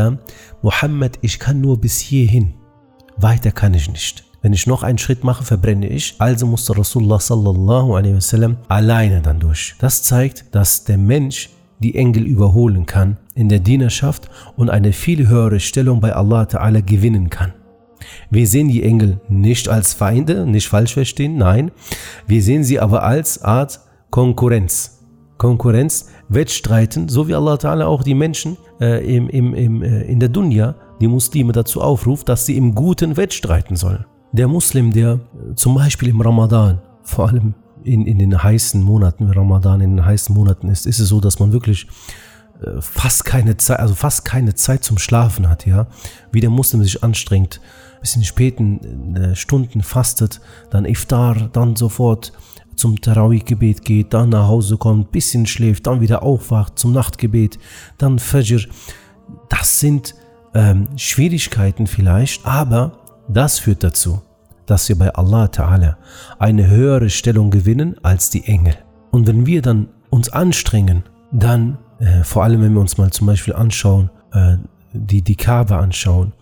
Muhammad, 0.63 1.19
ich 1.23 1.39
kann 1.39 1.61
nur 1.61 1.81
bis 1.81 1.99
hierhin, 1.99 2.55
weiter 3.17 3.53
kann 3.53 3.75
ich 3.75 3.91
nicht. 3.91 4.25
Wenn 4.43 4.53
ich 4.53 4.67
noch 4.67 4.83
einen 4.83 4.99
Schritt 4.99 5.25
mache, 5.25 5.43
verbrenne 5.43 5.89
ich. 5.89 6.17
Also 6.19 6.47
musste 6.47 6.77
Rasulullah 6.77 7.19
sallallahu 7.19 7.95
alaihi 7.95 8.17
wasallam 8.17 8.59
alleine 8.69 9.23
dann 9.23 9.41
durch. 9.41 9.75
Das 9.79 10.03
zeigt, 10.03 10.55
dass 10.55 10.85
der 10.85 10.99
Mensch 10.99 11.49
die 11.79 11.95
Engel 11.95 12.25
überholen 12.25 12.85
kann 12.85 13.17
in 13.35 13.49
der 13.49 13.61
Dienerschaft 13.61 14.29
und 14.57 14.69
eine 14.69 14.93
viel 14.93 15.29
höhere 15.29 15.61
Stellung 15.61 16.01
bei 16.01 16.15
Allah 16.15 16.43
Ta'ala 16.43 16.83
gewinnen 16.83 17.31
kann. 17.31 17.55
Wir 18.31 18.47
sehen 18.47 18.69
die 18.69 18.83
Engel 18.83 19.21
nicht 19.29 19.69
als 19.69 19.95
Feinde, 19.95 20.47
nicht 20.47 20.69
falsch 20.69 20.93
verstehen, 20.93 21.39
nein. 21.39 21.71
Wir 22.27 22.43
sehen 22.43 22.65
sie 22.65 22.79
aber 22.81 23.03
als 23.03 23.43
Art 23.43 23.81
Konkurrenz. 24.11 25.01
Konkurrenz, 25.39 26.11
Wettstreiten, 26.29 27.09
so 27.09 27.29
wie 27.29 27.35
Allah 27.35 27.55
Ta'ala 27.55 27.85
auch 27.85 28.03
die 28.03 28.15
Menschen 28.15 28.57
äh, 28.81 29.05
im, 29.17 29.29
im, 29.29 29.55
im, 29.55 29.83
äh, 29.83 30.03
in 30.03 30.21
der 30.21 30.29
Dunya, 30.29 30.75
die 31.01 31.09
Muslime 31.09 31.53
dazu 31.53 31.81
aufruft, 31.81 32.29
dass 32.29 32.47
sie 32.47 32.57
im 32.57 32.75
Guten 32.75 33.17
wettstreiten 33.17 33.77
sollen. 33.77 34.05
Der 34.33 34.49
Muslim, 34.49 34.93
der 34.93 35.13
äh, 35.13 35.55
zum 35.55 35.75
Beispiel 35.75 36.09
im 36.09 36.21
Ramadan, 36.21 36.81
vor 37.03 37.29
allem 37.29 37.55
in, 37.83 38.07
in 38.07 38.19
den 38.19 38.43
heißen 38.43 38.83
Monaten, 38.83 39.31
Ramadan 39.31 39.81
in 39.81 39.97
den 39.97 40.05
heißen 40.05 40.35
Monaten 40.35 40.69
ist, 40.69 40.87
ist 40.87 40.99
es 40.99 41.09
so, 41.09 41.21
dass 41.21 41.39
man 41.39 41.53
wirklich 41.53 41.87
äh, 42.63 42.81
fast 42.81 43.25
keine 43.25 43.57
Zeit, 43.57 43.79
also 43.79 43.95
fast 43.95 44.25
keine 44.25 44.55
Zeit 44.55 44.85
zum 44.85 44.99
Schlafen 44.99 45.49
hat, 45.49 45.67
ja. 45.67 45.87
Wie 46.33 46.41
der 46.41 46.51
Muslim 46.51 46.83
sich 46.83 47.05
anstrengt, 47.05 47.61
bis 48.01 48.17
in 48.17 48.25
späten 48.25 49.17
äh, 49.17 49.37
Stunden 49.37 49.83
fastet, 49.83 50.41
dann 50.71 50.85
Iftar, 50.85 51.51
dann 51.53 51.77
sofort 51.77 52.33
zum 52.77 53.01
Tarawih-Gebet 53.01 53.85
geht, 53.85 54.15
dann 54.15 54.31
nach 54.31 54.49
Hause 54.49 54.77
kommt, 54.77 55.13
bisschen 55.13 55.47
schläft, 55.47 55.87
dann 55.87 56.01
wieder 56.01 56.23
aufwacht 56.23 56.79
zum 56.79 56.93
Nachtgebet, 56.93 57.59
dann 57.99 58.19
Fajr. 58.19 58.61
Das 59.49 59.81
sind 59.81 60.15
ähm, 60.55 60.89
Schwierigkeiten 60.97 61.87
vielleicht, 61.87 62.45
aber 62.47 62.93
das 63.29 63.59
führt 63.59 63.83
dazu, 63.83 64.23
dass 64.67 64.89
wir 64.89 64.97
bei 64.97 65.15
Allah 65.15 65.47
Ta'ala 65.47 65.97
eine 66.39 66.69
höhere 66.69 67.11
Stellung 67.11 67.51
gewinnen 67.51 67.97
als 68.03 68.31
die 68.31 68.45
Engel. 68.45 68.75
Und 69.11 69.27
wenn 69.27 69.47
wir 69.47 69.63
dann 69.63 69.89
uns 70.11 70.29
anstrengen, 70.29 71.05
dann, 71.33 71.79
äh, 71.99 72.23
vor 72.23 72.45
allem 72.45 72.63
wenn 72.63 72.73
wir 72.73 72.81
uns 72.81 72.99
mal 72.99 73.11
zum 73.11 73.27
Beispiel 73.27 73.55
anschauen, 73.55 74.11
äh, 74.33 74.57
die, 74.93 75.23
die 75.23 75.37
Kaaba 75.37 75.81
anschauen, 75.81 76.33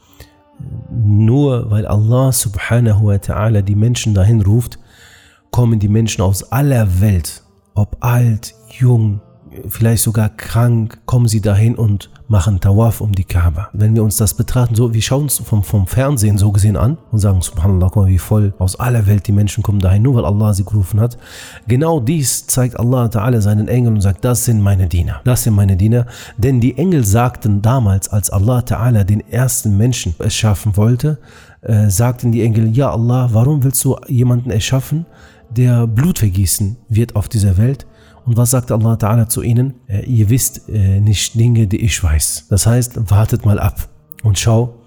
nur 0.91 1.71
weil 1.71 1.87
Allah 1.87 2.33
subhanahu 2.33 3.07
wa 3.07 3.15
ta'ala 3.15 3.62
die 3.62 3.75
Menschen 3.75 4.15
dahin 4.15 4.43
ruft, 4.43 4.79
kommen 5.52 5.78
die 5.78 5.88
Menschen 5.88 6.23
aus 6.23 6.50
aller 6.50 7.00
Welt, 7.00 7.44
ob 7.75 7.99
alt, 8.00 8.54
jung, 8.80 9.21
vielleicht 9.68 10.02
sogar 10.02 10.30
krank, 10.30 10.99
kommen 11.04 11.28
sie 11.28 11.42
dahin 11.42 11.75
und 11.75 12.11
machen 12.26 12.59
Tawaf 12.59 13.02
um 13.02 13.12
die 13.12 13.25
Kaaba. 13.25 13.68
Wenn 13.75 13.94
wir 13.94 14.02
uns 14.02 14.16
das 14.16 14.32
betrachten, 14.32 14.75
so, 14.75 14.94
wir 14.94 15.02
schauen 15.02 15.25
uns 15.25 15.38
vom, 15.38 15.62
vom 15.62 15.87
Fernsehen 15.87 16.38
so 16.38 16.52
gesehen 16.52 16.78
an 16.78 16.97
und 17.11 17.18
sagen, 17.18 17.42
subhanallah, 17.42 17.88
guck 17.88 18.04
mal, 18.04 18.09
wie 18.09 18.18
voll 18.18 18.54
aus 18.59 18.80
aller 18.80 19.06
Welt 19.06 19.26
die 19.26 19.32
Menschen 19.32 19.62
kommen 19.62 19.80
dahin, 19.80 20.02
nur 20.02 20.14
weil 20.14 20.25
Allah 20.25 20.54
sie 20.54 20.64
gerufen 20.64 20.99
hat. 21.00 21.18
Genau 21.68 22.00
dies 22.00 22.47
zeigt 22.47 22.80
Allah 22.80 23.04
Ta'ala 23.09 23.42
seinen 23.42 23.68
Engeln 23.68 23.97
und 23.97 24.00
sagt, 24.00 24.25
das 24.25 24.47
sind 24.47 24.62
meine 24.62 24.87
Diener. 24.88 25.21
Das 25.25 25.44
sind 25.44 25.54
meine 25.54 25.76
Diener. 25.76 26.06
Denn 26.38 26.62
die 26.62 26.78
Engel 26.78 27.04
sagten 27.04 27.61
damals, 27.61 28.09
als 28.09 28.30
Allah 28.30 28.61
Ta'ala 28.61 29.04
den 29.04 29.21
ersten 29.28 29.76
Menschen 29.76 30.14
erschaffen 30.18 30.78
wollte, 30.78 31.18
äh, 31.61 31.90
sagten 31.90 32.32
die 32.32 32.42
Engel, 32.42 32.75
ja 32.75 32.90
Allah, 32.90 33.28
warum 33.32 33.62
willst 33.62 33.85
du 33.85 33.97
jemanden 34.09 34.50
erschaffen, 34.50 35.04
der 35.56 35.87
Blut 35.87 36.18
vergießen 36.18 36.76
wird 36.88 37.16
auf 37.16 37.28
dieser 37.28 37.56
Welt? 37.56 37.87
Und 38.25 38.37
was 38.37 38.50
sagt 38.50 38.71
Allah 38.71 38.94
Ta'ala 38.94 39.28
zu 39.28 39.42
ihnen? 39.42 39.75
Äh, 39.88 40.04
ihr 40.04 40.30
wisst 40.30 40.68
äh, 40.68 41.00
nicht 41.00 41.35
Dinge, 41.35 41.66
die 41.66 41.78
ich 41.78 42.02
weiß. 42.02 42.47
Das 42.50 42.66
heißt, 42.66 43.11
wartet 43.11 43.44
mal 43.44 43.59
ab 43.59 43.88
und 44.23 44.38
schau, 44.38 44.78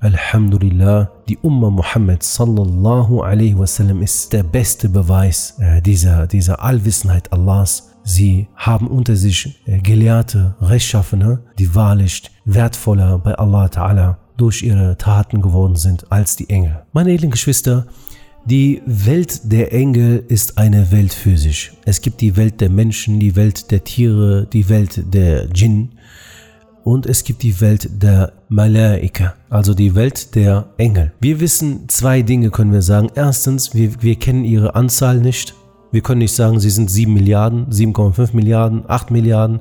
Alhamdulillah, 0.00 1.10
die 1.28 1.36
Umma 1.38 1.68
Muhammad 1.70 2.22
sallallahu 2.22 3.20
alaihi 3.20 3.58
wasallam 3.58 4.02
ist 4.02 4.32
der 4.32 4.42
beste 4.42 4.88
Beweis 4.88 5.56
äh, 5.58 5.82
dieser, 5.82 6.26
dieser 6.26 6.62
Allwissenheit 6.62 7.32
Allahs. 7.32 7.90
Sie 8.02 8.48
haben 8.56 8.86
unter 8.86 9.14
sich 9.14 9.62
Gelehrte, 9.66 10.54
Rechtschaffene, 10.62 11.42
die 11.58 11.74
wahrlich 11.74 12.22
wertvoller 12.46 13.18
bei 13.18 13.34
Allah 13.34 13.66
Ta'ala 13.66 14.16
durch 14.38 14.62
ihre 14.62 14.96
Taten 14.96 15.42
geworden 15.42 15.76
sind 15.76 16.10
als 16.10 16.34
die 16.34 16.48
Engel. 16.48 16.82
Meine 16.94 17.12
edlen 17.12 17.30
Geschwister, 17.30 17.86
die 18.44 18.82
Welt 18.86 19.52
der 19.52 19.72
Engel 19.72 20.24
ist 20.28 20.58
eine 20.58 20.90
Welt 20.90 21.12
für 21.12 21.36
sich. 21.36 21.72
Es 21.84 22.00
gibt 22.00 22.20
die 22.20 22.36
Welt 22.36 22.60
der 22.60 22.70
Menschen, 22.70 23.20
die 23.20 23.36
Welt 23.36 23.70
der 23.70 23.84
Tiere, 23.84 24.46
die 24.52 24.68
Welt 24.68 25.02
der 25.12 25.46
Djinn 25.46 25.90
und 26.82 27.06
es 27.06 27.24
gibt 27.24 27.42
die 27.42 27.60
Welt 27.60 28.02
der 28.02 28.32
Malaika, 28.48 29.34
also 29.50 29.74
die 29.74 29.94
Welt 29.94 30.34
der 30.34 30.66
Engel. 30.78 31.12
Wir 31.20 31.40
wissen 31.40 31.88
zwei 31.88 32.22
Dinge, 32.22 32.50
können 32.50 32.72
wir 32.72 32.82
sagen. 32.82 33.10
Erstens, 33.14 33.74
wir, 33.74 34.02
wir 34.02 34.16
kennen 34.16 34.44
ihre 34.44 34.74
Anzahl 34.74 35.18
nicht. 35.18 35.54
Wir 35.92 36.00
können 36.00 36.18
nicht 36.18 36.34
sagen, 36.34 36.60
sie 36.60 36.70
sind 36.70 36.90
7 36.90 37.12
Milliarden, 37.12 37.66
7,5 37.70 38.34
Milliarden, 38.34 38.84
8 38.88 39.10
Milliarden, 39.10 39.60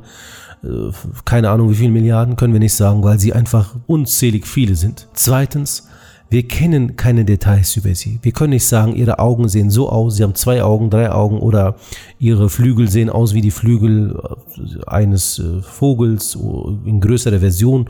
äh, 0.63 0.91
keine 1.25 1.49
Ahnung 1.49 1.69
wie 1.71 1.75
viele 1.75 1.91
Milliarden, 1.91 2.35
können 2.35 2.53
wir 2.53 2.59
nicht 2.59 2.75
sagen, 2.75 3.03
weil 3.03 3.19
sie 3.19 3.33
einfach 3.33 3.75
unzählig 3.87 4.47
viele 4.47 4.75
sind. 4.75 5.07
Zweitens, 5.13 5.87
wir 6.29 6.47
kennen 6.47 6.95
keine 6.95 7.25
Details 7.25 7.75
über 7.75 7.95
sie. 7.95 8.19
Wir 8.21 8.31
können 8.31 8.51
nicht 8.51 8.65
sagen, 8.65 8.95
ihre 8.95 9.19
Augen 9.19 9.49
sehen 9.49 9.69
so 9.69 9.89
aus, 9.89 10.15
sie 10.15 10.23
haben 10.23 10.35
zwei 10.35 10.61
Augen, 10.63 10.89
drei 10.89 11.11
Augen 11.11 11.39
oder 11.39 11.75
ihre 12.19 12.49
Flügel 12.49 12.89
sehen 12.89 13.09
aus 13.09 13.33
wie 13.33 13.41
die 13.41 13.51
Flügel 13.51 14.19
äh, 14.55 14.85
eines 14.85 15.39
äh, 15.39 15.61
Vogels 15.61 16.35
in 16.85 17.01
größerer 17.01 17.39
Version. 17.39 17.89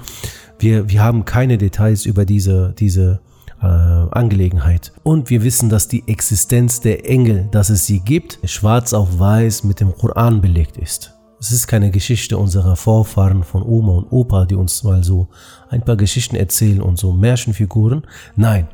Wir, 0.58 0.89
wir 0.89 1.04
haben 1.04 1.25
keine 1.25 1.58
Details 1.58 2.06
über 2.06 2.25
diese, 2.25 2.73
diese 2.78 3.19
äh, 3.62 3.65
Angelegenheit. 3.65 4.93
Und 5.04 5.30
wir 5.30 5.43
wissen, 5.43 5.69
dass 5.69 5.88
die 5.88 6.08
Existenz 6.08 6.80
der 6.80 7.10
Engel, 7.10 7.49
dass 7.52 7.69
es 7.69 7.86
sie 7.86 7.99
gibt, 7.99 8.39
schwarz 8.45 8.93
auf 8.93 9.19
weiß 9.19 9.65
mit 9.65 9.82
dem 9.82 9.93
Koran 9.93 10.41
belegt 10.41 10.78
ist. 10.78 11.18
Es 11.41 11.54
ist 11.54 11.67
keine 11.67 11.89
Geschichte 11.89 12.38
unserer 12.38 12.75
Vorfahren 12.75 13.43
von 13.43 13.63
Oma 13.63 13.93
und 13.93 14.12
Opa, 14.12 14.45
die 14.45 14.56
uns 14.56 14.84
mal 14.84 15.06
so 15.06 15.30
ein 15.69 15.82
paar 15.82 15.95
Geschichten 15.95 16.36
erzählen 16.36 16.82
und 16.82 16.99
so 16.99 17.13
Märchenfiguren. 17.13 18.04
Nein, 18.36 18.67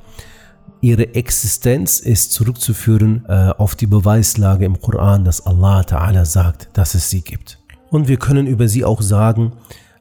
ihre 0.82 1.14
Existenz 1.14 2.00
ist 2.00 2.32
zurückzuführen 2.32 3.24
äh, 3.28 3.52
auf 3.58 3.76
die 3.76 3.86
Beweislage 3.86 4.66
im 4.66 4.82
Koran, 4.82 5.26
dass 5.26 5.46
Allah 5.46 5.82
Ta'ala 5.82 6.26
sagt, 6.26 6.70
dass 6.74 6.96
es 6.96 7.12
sie 7.12 7.22
gibt. 7.22 7.60
Und 7.92 8.08
wir 8.08 8.18
können 8.18 8.48
über 8.48 8.68
sie 8.68 8.84
auch 8.84 9.04
sagen, 9.04 9.54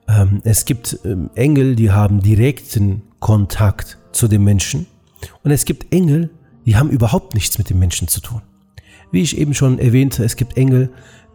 ähm, 0.08 0.40
es 0.44 0.64
gibt 0.64 0.98
ähm, 1.04 1.28
Engel, 1.34 1.76
die 1.76 1.90
haben 1.90 2.22
direkten 2.22 3.02
Kontakt 3.20 3.98
zu 4.12 4.26
den 4.26 4.42
Menschen. 4.42 4.86
Und 5.42 5.50
es 5.50 5.66
gibt 5.66 5.92
Engel, 5.92 6.30
die 6.64 6.76
haben 6.76 6.88
überhaupt 6.88 7.34
nichts 7.34 7.58
mit 7.58 7.68
den 7.68 7.78
Menschen 7.78 8.08
zu 8.08 8.22
tun. 8.22 8.40
Wie 9.10 9.20
ich 9.20 9.36
eben 9.36 9.52
schon 9.52 9.78
erwähnte, 9.78 10.24
es 10.24 10.36
gibt 10.36 10.56
Engel, 10.56 10.90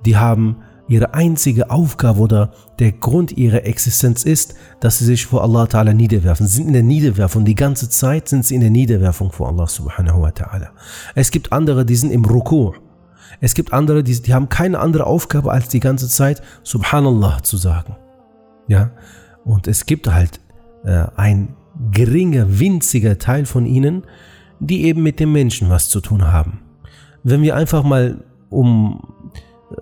die 0.05 0.17
haben 0.17 0.57
ihre 0.89 1.13
einzige 1.13 1.69
Aufgabe 1.69 2.19
oder 2.19 2.51
der 2.79 2.91
Grund 2.91 3.37
ihrer 3.37 3.65
Existenz 3.65 4.23
ist, 4.23 4.55
dass 4.81 4.97
sie 4.97 5.05
sich 5.05 5.25
vor 5.25 5.43
Allah 5.43 5.63
Ta'ala 5.63 5.93
niederwerfen. 5.93 6.47
Sie 6.47 6.57
sind 6.57 6.67
in 6.67 6.73
der 6.73 6.83
Niederwerfung. 6.83 7.45
Die 7.45 7.55
ganze 7.55 7.89
Zeit 7.89 8.27
sind 8.27 8.43
sie 8.43 8.55
in 8.55 8.61
der 8.61 8.71
Niederwerfung 8.71 9.31
vor 9.31 9.47
Allah 9.47 9.67
Subhanahu 9.67 10.21
wa 10.21 10.29
Ta'ala. 10.29 10.69
Es 11.13 11.29
gibt 11.29 11.53
andere, 11.53 11.85
die 11.85 11.95
sind 11.95 12.11
im 12.11 12.25
Rukur. 12.25 12.75
Es 13.39 13.53
gibt 13.53 13.71
andere, 13.71 14.03
die, 14.03 14.19
die 14.19 14.33
haben 14.33 14.49
keine 14.49 14.79
andere 14.79 15.05
Aufgabe, 15.05 15.51
als 15.51 15.69
die 15.69 15.79
ganze 15.79 16.09
Zeit 16.09 16.41
Subhanallah 16.63 17.43
zu 17.43 17.57
sagen. 17.57 17.95
Ja. 18.67 18.91
Und 19.45 19.67
es 19.67 19.85
gibt 19.85 20.11
halt 20.11 20.39
äh, 20.83 21.05
ein 21.15 21.55
geringer, 21.91 22.59
winziger 22.59 23.19
Teil 23.19 23.45
von 23.45 23.65
ihnen, 23.65 24.03
die 24.59 24.85
eben 24.85 25.03
mit 25.03 25.19
dem 25.19 25.31
Menschen 25.31 25.69
was 25.69 25.87
zu 25.87 26.01
tun 26.01 26.31
haben. 26.31 26.61
Wenn 27.23 27.43
wir 27.43 27.55
einfach 27.55 27.83
mal 27.83 28.23
um 28.49 29.13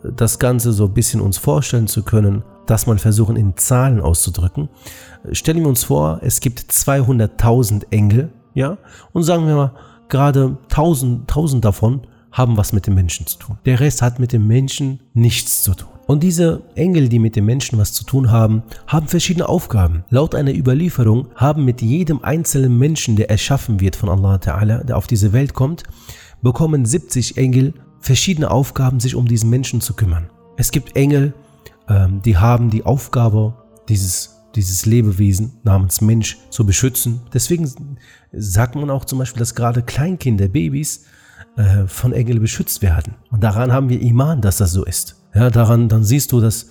das 0.04 0.40
Ganze 0.40 0.74
so 0.74 0.86
ein 0.86 0.94
bisschen 0.94 1.22
uns 1.22 1.38
vorstellen 1.38 1.88
zu 1.88 2.04
können, 2.04 2.44
das 2.66 2.88
mal 2.88 2.98
versuchen 2.98 3.36
in 3.36 3.56
Zahlen 3.58 4.02
auszudrücken. 4.02 4.70
Stellen 5.32 5.60
wir 5.60 5.68
uns 5.68 5.86
vor, 5.86 6.20
es 6.22 6.40
gibt 6.40 6.60
200.000 6.60 7.86
Engel, 7.92 8.30
ja, 8.54 8.78
und 9.14 9.24
sagen 9.24 9.48
wir 9.48 9.56
mal, 9.56 9.72
gerade 10.10 10.58
1000, 10.70 11.22
1000 11.22 11.66
davon 11.66 12.02
haben 12.32 12.58
was 12.58 12.74
mit 12.74 12.88
dem 12.88 12.96
Menschen 12.96 13.26
zu 13.26 13.40
tun. 13.40 13.58
Der 13.66 13.80
Rest 13.80 14.02
hat 14.02 14.20
mit 14.20 14.34
dem 14.34 14.48
Menschen 14.48 15.00
nichts 15.14 15.64
zu 15.64 15.74
tun. 15.74 15.90
Und 16.06 16.24
diese 16.24 16.62
Engel, 16.76 17.10
die 17.10 17.20
mit 17.20 17.36
dem 17.36 17.46
Menschen 17.46 17.78
was 17.78 17.92
zu 17.92 18.06
tun 18.06 18.32
haben, 18.32 18.64
haben 18.88 19.08
verschiedene 19.08 19.50
Aufgaben. 19.50 20.06
Laut 20.10 20.36
einer 20.36 20.56
Überlieferung 20.56 21.28
haben 21.36 21.66
mit 21.66 21.82
jedem 21.82 22.24
einzelnen 22.24 22.78
Menschen, 22.78 23.18
der 23.18 23.30
erschaffen 23.30 23.82
wird 23.82 23.98
von 23.98 24.08
Allah 24.08 24.36
Ta'ala, 24.36 24.84
der 24.86 24.98
auf 24.98 25.08
diese 25.08 25.34
Welt 25.34 25.54
kommt, 25.54 25.84
bekommen 26.42 26.86
70 26.86 27.38
Engel 27.38 27.74
verschiedene 28.08 28.50
Aufgaben, 28.50 29.00
sich 29.00 29.16
um 29.16 29.28
diesen 29.28 29.50
Menschen 29.50 29.82
zu 29.82 29.94
kümmern. 29.94 30.30
Es 30.56 30.72
gibt 30.72 30.96
Engel, 30.96 31.34
ähm, 31.90 32.22
die 32.24 32.38
haben 32.38 32.70
die 32.70 32.84
Aufgabe, 32.84 33.54
dieses, 33.90 34.44
dieses 34.56 34.86
Lebewesen 34.86 35.58
namens 35.64 36.00
Mensch 36.00 36.38
zu 36.50 36.66
beschützen. 36.66 37.22
Deswegen 37.34 37.70
sagt 38.32 38.76
man 38.76 38.90
auch 38.90 39.04
zum 39.04 39.20
Beispiel, 39.20 39.40
dass 39.40 39.56
gerade 39.56 39.82
Kleinkinder, 39.82 40.48
Babys 40.48 41.04
äh, 41.58 41.86
von 41.86 42.14
Engeln 42.14 42.40
beschützt 42.40 42.82
werden. 42.82 43.16
Und 43.30 43.44
daran 43.44 43.74
haben 43.74 43.90
wir 43.90 44.02
Iman, 44.02 44.42
dass 44.42 44.58
das 44.58 44.72
so 44.72 44.86
ist. 44.86 45.22
Ja, 45.36 45.50
daran, 45.50 45.90
dann 45.90 46.06
siehst 46.06 46.32
du, 46.32 46.40
dass, 46.40 46.68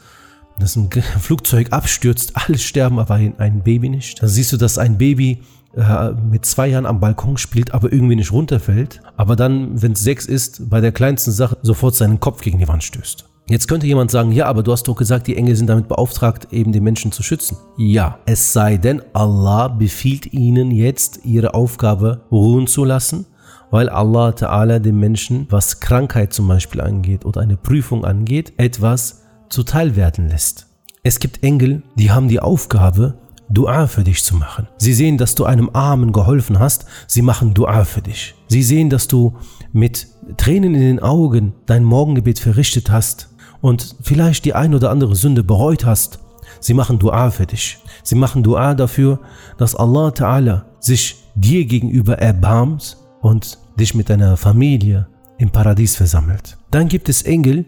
dass 0.59 0.75
ein 0.75 0.89
Flugzeug 1.21 1.71
abstürzt, 1.71 2.33
alle 2.35 2.57
sterben, 2.57 2.99
aber 2.99 3.15
ein, 3.15 3.39
ein 3.39 3.63
Baby 3.63 3.91
nicht. 3.91 4.23
Dann 4.23 4.31
siehst 4.31 4.53
du, 4.53 4.57
dass 4.57 4.79
ein 4.79 4.97
Baby 4.97 5.43
äh, 5.77 6.13
mit 6.13 6.47
zwei 6.47 6.69
Jahren 6.69 6.87
am 6.87 7.01
Balkon 7.01 7.37
spielt, 7.37 7.73
aber 7.75 7.93
irgendwie 7.93 8.17
nicht 8.17 8.33
runterfällt, 8.33 9.03
aber 9.17 9.37
dann, 9.37 9.83
wenn 9.83 9.93
es 9.93 10.01
sechs 10.01 10.27
ist, 10.27 10.71
bei 10.71 10.81
der 10.81 10.93
kleinsten 10.93 11.33
Sache 11.33 11.59
sofort 11.63 11.95
seinen 11.95 12.19
Kopf 12.19 12.41
gegen 12.41 12.59
die 12.59 12.69
Wand 12.69 12.83
stößt. 12.83 13.27
Jetzt 13.49 13.69
könnte 13.69 13.87
jemand 13.87 14.11
sagen, 14.11 14.33
ja, 14.33 14.47
aber 14.47 14.65
du 14.65 14.73
hast 14.73 14.89
doch 14.89 14.97
gesagt, 14.97 15.29
die 15.29 15.37
Engel 15.37 15.55
sind 15.55 15.69
damit 15.69 15.87
beauftragt, 15.87 16.49
eben 16.51 16.73
den 16.73 16.83
Menschen 16.83 17.13
zu 17.13 17.23
schützen. 17.23 17.57
Ja, 17.77 18.19
es 18.27 18.53
sei 18.53 18.77
denn, 18.77 19.03
Allah 19.13 19.69
befiehlt 19.69 20.33
ihnen 20.33 20.73
jetzt, 20.73 21.21
ihre 21.25 21.55
Aufgabe 21.55 22.23
ruhen 22.33 22.67
zu 22.67 22.85
lassen, 22.85 23.27
weil 23.71 23.89
Allah 23.89 24.31
Ta'ala 24.31 24.81
den 24.81 24.99
Menschen, 24.99 25.47
was 25.51 25.79
Krankheit 25.79 26.33
zum 26.33 26.49
Beispiel 26.49 26.81
angeht 26.81 27.25
oder 27.25 27.41
eine 27.41 27.57
Prüfung 27.57 28.05
angeht, 28.05 28.55
etwas 28.57 29.23
zuteil 29.49 29.95
werden 29.95 30.29
lässt. 30.29 30.67
Es 31.05 31.21
gibt 31.21 31.45
Engel, 31.45 31.83
die 31.95 32.11
haben 32.11 32.27
die 32.27 32.41
Aufgabe, 32.41 33.15
Dua 33.49 33.87
für 33.87 34.03
dich 34.03 34.25
zu 34.25 34.37
machen. 34.37 34.69
Sie 34.79 34.93
sehen, 34.93 35.19
dass 35.19 35.35
du 35.35 35.45
einem 35.45 35.71
Armen 35.73 36.13
geholfen 36.13 36.59
hast, 36.59 36.87
sie 37.07 37.23
machen 37.23 37.55
Dua 37.55 37.85
für 37.85 38.03
dich. 38.03 38.35
Sie 38.49 38.63
sehen, 38.63 38.91
dass 38.91 39.09
du 39.09 39.37
mit 39.73 40.09
Tränen 40.37 40.75
in 40.75 40.81
den 40.81 41.01
Augen 41.01 41.55
dein 41.67 41.85
Morgengebet 41.85 42.39
verrichtet 42.39 42.91
hast 42.91 43.29
und 43.61 43.97
vielleicht 44.03 44.45
die 44.45 44.55
ein 44.55 44.75
oder 44.75 44.91
andere 44.91 45.15
Sünde 45.15 45.45
bereut 45.45 45.85
hast. 45.85 46.19
Sie 46.61 46.75
machen 46.75 46.99
Dua 46.99 47.31
für 47.31 47.47
dich. 47.47 47.79
Sie 48.03 48.15
machen 48.15 48.43
Dua 48.43 48.75
dafür, 48.75 49.21
dass 49.59 49.75
Allah 49.75 50.09
Ta'ala 50.09 50.63
sich 50.81 51.17
dir 51.35 51.65
gegenüber 51.67 52.19
erbarmt 52.19 52.97
und 53.21 53.59
dich 53.79 53.95
mit 53.95 54.09
deiner 54.09 54.37
Familie 54.37 55.09
im 55.39 55.51
Paradies 55.51 55.97
versammelt. 55.97 56.57
Dann 56.71 56.89
gibt 56.89 57.09
es 57.09 57.23
Engel, 57.23 57.67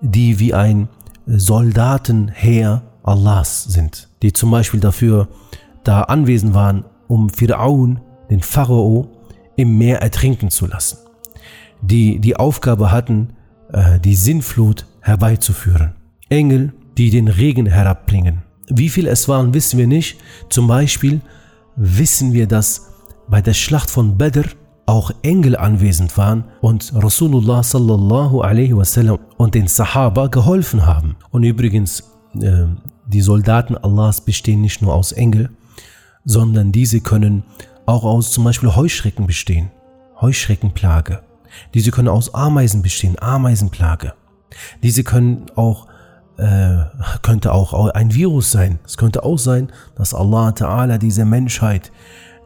die 0.00 0.38
wie 0.38 0.54
ein 0.54 0.88
Soldatenheer 1.26 2.82
Allahs 3.08 3.64
sind, 3.64 4.08
die 4.22 4.32
zum 4.32 4.50
Beispiel 4.50 4.80
dafür 4.80 5.28
da 5.84 6.02
anwesend 6.02 6.54
waren, 6.54 6.84
um 7.06 7.28
Fir'aun, 7.28 7.98
den 8.30 8.40
Pharao, 8.40 9.08
im 9.56 9.78
Meer 9.78 10.00
ertrinken 10.02 10.50
zu 10.50 10.66
lassen, 10.66 10.98
die 11.82 12.20
die 12.20 12.36
Aufgabe 12.36 12.92
hatten, 12.92 13.30
äh, 13.72 13.98
die 13.98 14.14
Sinnflut 14.14 14.86
herbeizuführen. 15.00 15.94
Engel, 16.28 16.72
die 16.96 17.10
den 17.10 17.28
Regen 17.28 17.66
herabbringen. 17.66 18.42
Wie 18.68 18.88
viel 18.88 19.06
es 19.06 19.28
waren, 19.28 19.54
wissen 19.54 19.78
wir 19.78 19.86
nicht. 19.86 20.18
Zum 20.50 20.66
Beispiel 20.66 21.20
wissen 21.76 22.32
wir, 22.32 22.46
dass 22.46 22.88
bei 23.28 23.40
der 23.40 23.54
Schlacht 23.54 23.90
von 23.90 24.18
Badr 24.18 24.44
auch 24.86 25.10
Engel 25.22 25.56
anwesend 25.56 26.16
waren 26.16 26.44
und 26.60 26.92
Rasulullah 26.94 27.62
sallallahu 27.62 28.40
alaihi 28.40 28.76
wasallam 28.76 29.18
und 29.36 29.54
den 29.54 29.68
Sahaba 29.68 30.28
geholfen 30.28 30.86
haben. 30.86 31.16
Und 31.30 31.44
übrigens, 31.44 32.04
äh, 32.40 32.66
die 33.08 33.22
Soldaten 33.22 33.76
Allahs 33.76 34.20
bestehen 34.20 34.60
nicht 34.60 34.82
nur 34.82 34.94
aus 34.94 35.12
Engel, 35.12 35.50
sondern 36.24 36.72
diese 36.72 37.00
können 37.00 37.42
auch 37.86 38.04
aus 38.04 38.32
zum 38.32 38.44
Beispiel 38.44 38.74
Heuschrecken 38.74 39.26
bestehen, 39.26 39.70
Heuschreckenplage. 40.20 41.22
Diese 41.72 41.90
können 41.90 42.08
aus 42.08 42.34
Ameisen 42.34 42.82
bestehen, 42.82 43.18
Ameisenplage. 43.18 44.12
Diese 44.82 45.04
können 45.04 45.46
auch 45.56 45.86
äh, 46.36 46.84
könnte 47.22 47.52
auch 47.52 47.72
ein 47.90 48.14
Virus 48.14 48.52
sein. 48.52 48.78
Es 48.84 48.96
könnte 48.96 49.24
auch 49.24 49.38
sein, 49.38 49.72
dass 49.96 50.14
Allah 50.14 50.50
Ta'ala 50.50 50.98
diese 50.98 51.24
Menschheit, 51.24 51.90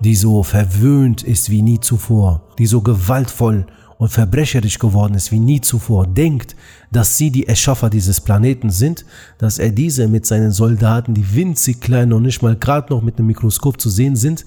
die 0.01 0.15
so 0.15 0.43
verwöhnt 0.43 1.23
ist 1.23 1.51
wie 1.51 1.63
nie 1.63 1.79
zuvor, 1.79 2.43
die 2.59 2.67
so 2.67 2.81
gewaltvoll 2.81 3.67
und 4.03 4.09
verbrecherisch 4.09 4.81
geworden 4.81 5.15
ist 5.15 5.31
wie 5.31 5.39
nie 5.39 5.61
zuvor, 5.61 6.09
denkt, 6.09 6.57
dass 6.91 7.17
sie 7.19 7.31
die 7.31 7.47
Erschaffer 7.47 7.89
dieses 7.89 8.21
Planeten 8.21 8.71
sind, 8.71 9.05
dass 9.39 9.61
er 9.61 9.71
diese 9.71 10.09
mit 10.09 10.27
seinen 10.27 10.51
Soldaten, 10.51 11.15
die 11.15 11.37
winzig 11.37 11.81
klein 11.81 12.13
und 12.13 12.25
nicht 12.25 12.43
mal 12.43 12.57
gerade 12.57 12.93
noch 12.93 13.01
mit 13.01 13.19
einem 13.19 13.29
Mikroskop 13.29 13.81
zu 13.81 13.91
sehen 13.91 14.17
sind, 14.17 14.45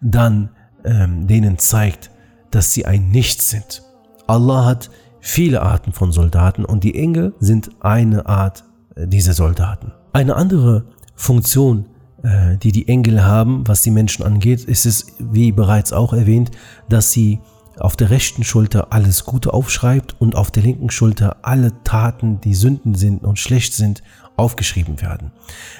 dann 0.00 0.50
ähm, 0.84 1.28
denen 1.28 1.58
zeigt, 1.58 2.10
dass 2.50 2.72
sie 2.72 2.86
ein 2.86 3.10
Nichts 3.10 3.50
sind. 3.50 3.84
Allah 4.26 4.64
hat 4.64 4.90
viele 5.20 5.62
Arten 5.62 5.92
von 5.92 6.10
Soldaten 6.10 6.64
und 6.64 6.82
die 6.82 6.96
Engel 6.96 7.34
sind 7.38 7.70
eine 7.78 8.26
Art 8.26 8.64
äh, 8.96 9.06
dieser 9.06 9.32
Soldaten. 9.32 9.92
Eine 10.12 10.34
andere 10.34 10.86
Funktion, 11.14 11.86
äh, 12.24 12.56
die 12.56 12.72
die 12.72 12.88
Engel 12.88 13.24
haben, 13.24 13.62
was 13.64 13.82
die 13.82 13.92
Menschen 13.92 14.24
angeht, 14.24 14.64
ist 14.64 14.86
es, 14.86 15.06
wie 15.20 15.52
bereits 15.52 15.92
auch 15.92 16.12
erwähnt, 16.12 16.50
dass 16.88 17.12
sie 17.12 17.38
auf 17.80 17.96
der 17.96 18.10
rechten 18.10 18.44
Schulter 18.44 18.92
alles 18.92 19.24
Gute 19.24 19.52
aufschreibt 19.52 20.16
und 20.18 20.36
auf 20.36 20.50
der 20.50 20.62
linken 20.62 20.90
Schulter 20.90 21.36
alle 21.42 21.72
Taten, 21.84 22.40
die 22.40 22.54
Sünden 22.54 22.94
sind 22.94 23.24
und 23.24 23.38
schlecht 23.38 23.74
sind, 23.74 24.02
aufgeschrieben 24.36 25.00
werden. 25.00 25.32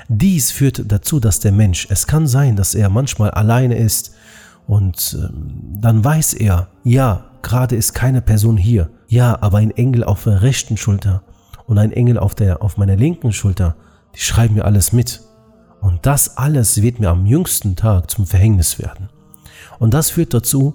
Dies 0.08 0.50
führt 0.50 0.90
dazu, 0.90 1.20
dass 1.20 1.40
der 1.40 1.52
Mensch, 1.52 1.86
es 1.90 2.06
kann 2.06 2.26
sein, 2.26 2.56
dass 2.56 2.74
er 2.74 2.88
manchmal 2.88 3.30
alleine 3.30 3.76
ist 3.76 4.14
und 4.66 5.16
ähm, 5.18 5.78
dann 5.80 6.04
weiß 6.04 6.34
er, 6.34 6.68
ja, 6.84 7.24
gerade 7.42 7.76
ist 7.76 7.94
keine 7.94 8.20
Person 8.20 8.56
hier, 8.56 8.90
ja, 9.08 9.40
aber 9.40 9.58
ein 9.58 9.70
Engel 9.70 10.04
auf 10.04 10.24
der 10.24 10.42
rechten 10.42 10.76
Schulter 10.76 11.22
und 11.66 11.78
ein 11.78 11.92
Engel 11.92 12.18
auf 12.18 12.34
der 12.34 12.62
auf 12.62 12.76
meiner 12.76 12.96
linken 12.96 13.32
Schulter, 13.32 13.76
die 14.14 14.20
schreiben 14.20 14.54
mir 14.54 14.64
alles 14.64 14.92
mit. 14.92 15.22
Und 15.80 16.06
das 16.06 16.36
alles 16.36 16.82
wird 16.82 16.98
mir 16.98 17.10
am 17.10 17.24
jüngsten 17.24 17.76
Tag 17.76 18.10
zum 18.10 18.26
Verhängnis 18.26 18.78
werden. 18.78 19.08
Und 19.78 19.94
das 19.94 20.10
führt 20.10 20.34
dazu, 20.34 20.74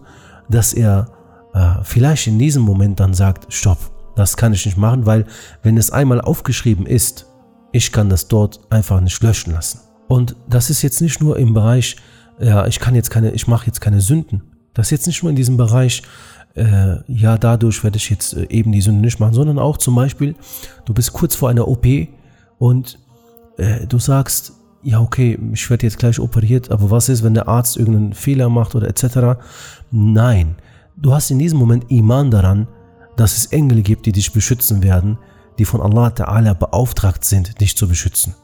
dass 0.54 0.74
er 0.74 1.08
äh, 1.54 1.84
vielleicht 1.84 2.28
in 2.28 2.40
diesem 2.40 2.64
Moment 2.64 3.00
dann 3.00 3.14
sagt, 3.14 3.54
stopp, 3.54 3.78
das 4.16 4.38
kann 4.38 4.54
ich 4.54 4.66
nicht 4.66 4.78
machen, 4.78 5.06
weil 5.06 5.26
wenn 5.64 5.78
es 5.78 5.92
einmal 5.92 6.22
aufgeschrieben 6.22 6.86
ist, 6.86 7.26
ich 7.72 7.92
kann 7.92 8.10
das 8.10 8.28
dort 8.28 8.60
einfach 8.72 9.02
nicht 9.02 9.22
löschen 9.24 9.54
lassen. 9.54 9.80
Und 10.08 10.36
das 10.48 10.70
ist 10.70 10.82
jetzt 10.82 11.02
nicht 11.02 11.22
nur 11.22 11.38
im 11.38 11.54
Bereich, 11.54 11.96
ja, 12.40 12.68
ich 12.68 12.80
kann 12.80 12.96
jetzt 12.96 13.10
keine, 13.10 13.32
ich 13.32 13.48
mache 13.48 13.66
jetzt 13.66 13.82
keine 13.82 14.02
Sünden. 14.02 14.44
Das 14.74 14.88
ist 14.88 14.92
jetzt 14.92 15.08
nicht 15.08 15.24
nur 15.24 15.30
in 15.30 15.36
diesem 15.36 15.58
Bereich, 15.58 16.04
äh, 16.56 16.98
ja, 17.08 17.38
dadurch 17.38 17.84
werde 17.84 17.98
ich 17.98 18.10
jetzt 18.10 18.34
äh, 18.34 18.48
eben 18.50 18.72
die 18.72 18.82
Sünde 18.82 19.02
nicht 19.02 19.20
machen, 19.20 19.34
sondern 19.34 19.58
auch 19.58 19.78
zum 19.78 19.96
Beispiel, 19.96 20.36
du 20.86 20.94
bist 20.94 21.14
kurz 21.14 21.36
vor 21.36 21.50
einer 21.50 21.68
OP 21.68 21.86
und 22.60 23.00
äh, 23.58 23.88
du 23.88 23.98
sagst, 23.98 24.54
ja, 24.84 25.00
okay, 25.00 25.40
ich 25.54 25.70
werde 25.70 25.86
jetzt 25.86 25.98
gleich 25.98 26.20
operiert, 26.20 26.72
aber 26.72 26.92
was 26.92 27.10
ist, 27.10 27.24
wenn 27.24 27.34
der 27.34 27.48
Arzt 27.48 27.78
irgendeinen 27.78 28.14
Fehler 28.14 28.50
macht 28.50 28.76
oder 28.76 28.88
etc.? 28.88 29.40
Nein, 29.92 30.56
du 30.98 31.14
hast 31.14 31.32
in 31.32 31.40
diesem 31.40 31.58
Moment 31.58 31.90
Iman 31.90 32.32
daran, 32.32 32.68
dass 33.16 33.38
es 33.38 33.46
Engel 33.48 33.82
gibt, 33.82 34.06
die 34.06 34.12
dich 34.12 34.34
beschützen 34.34 34.84
werden, 34.84 35.18
die 35.58 35.66
von 35.66 35.82
Allah 35.82 36.08
Ta'ala 36.08 36.54
beauftragt 36.54 37.24
sind, 37.24 37.62
dich 37.62 37.78
zu 37.78 37.88
beschützen. 37.88 38.36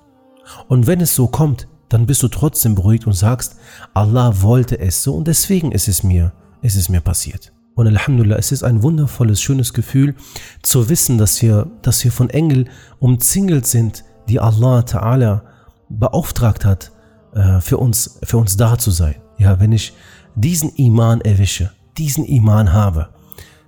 Und 0.68 0.88
wenn 0.88 1.02
es 1.02 1.16
so 1.16 1.28
kommt, 1.28 1.68
dann 1.90 2.06
bist 2.06 2.22
du 2.24 2.28
trotzdem 2.28 2.76
beruhigt 2.76 3.08
und 3.08 3.14
sagst, 3.14 3.56
Allah 3.94 4.42
wollte 4.42 4.80
es 4.80 5.04
so 5.04 5.16
und 5.16 5.28
deswegen 5.28 5.72
ist 5.72 5.88
es 5.88 6.04
mir, 6.04 6.32
ist 6.62 6.76
es 6.76 6.88
mir 6.88 7.02
passiert. 7.02 7.52
Und 7.76 7.88
Alhamdulillah, 7.88 8.38
es 8.38 8.52
ist 8.52 8.64
ein 8.64 8.84
wundervolles, 8.84 9.42
schönes 9.42 9.74
Gefühl 9.74 10.16
zu 10.62 10.90
wissen, 10.90 11.18
dass 11.18 11.42
wir, 11.42 11.72
dass 11.82 12.04
wir 12.04 12.12
von 12.12 12.30
Engel 12.30 12.66
umzingelt 13.00 13.66
sind, 13.66 14.04
die 14.28 14.40
Allah 14.40 14.80
Ta'ala 14.82 15.42
beauftragt 15.90 16.66
hat, 16.66 16.92
äh, 17.34 17.60
für 17.62 17.78
uns, 17.78 18.20
für 18.24 18.38
uns 18.38 18.58
da 18.58 18.78
zu 18.78 18.92
sein. 18.92 19.16
Ja, 19.38 19.60
wenn 19.60 19.72
ich 19.72 19.94
diesen 20.36 20.74
Iman 20.76 21.22
erwische, 21.22 21.72
diesen 21.98 22.26
Iman 22.26 22.74
habe, 22.74 23.10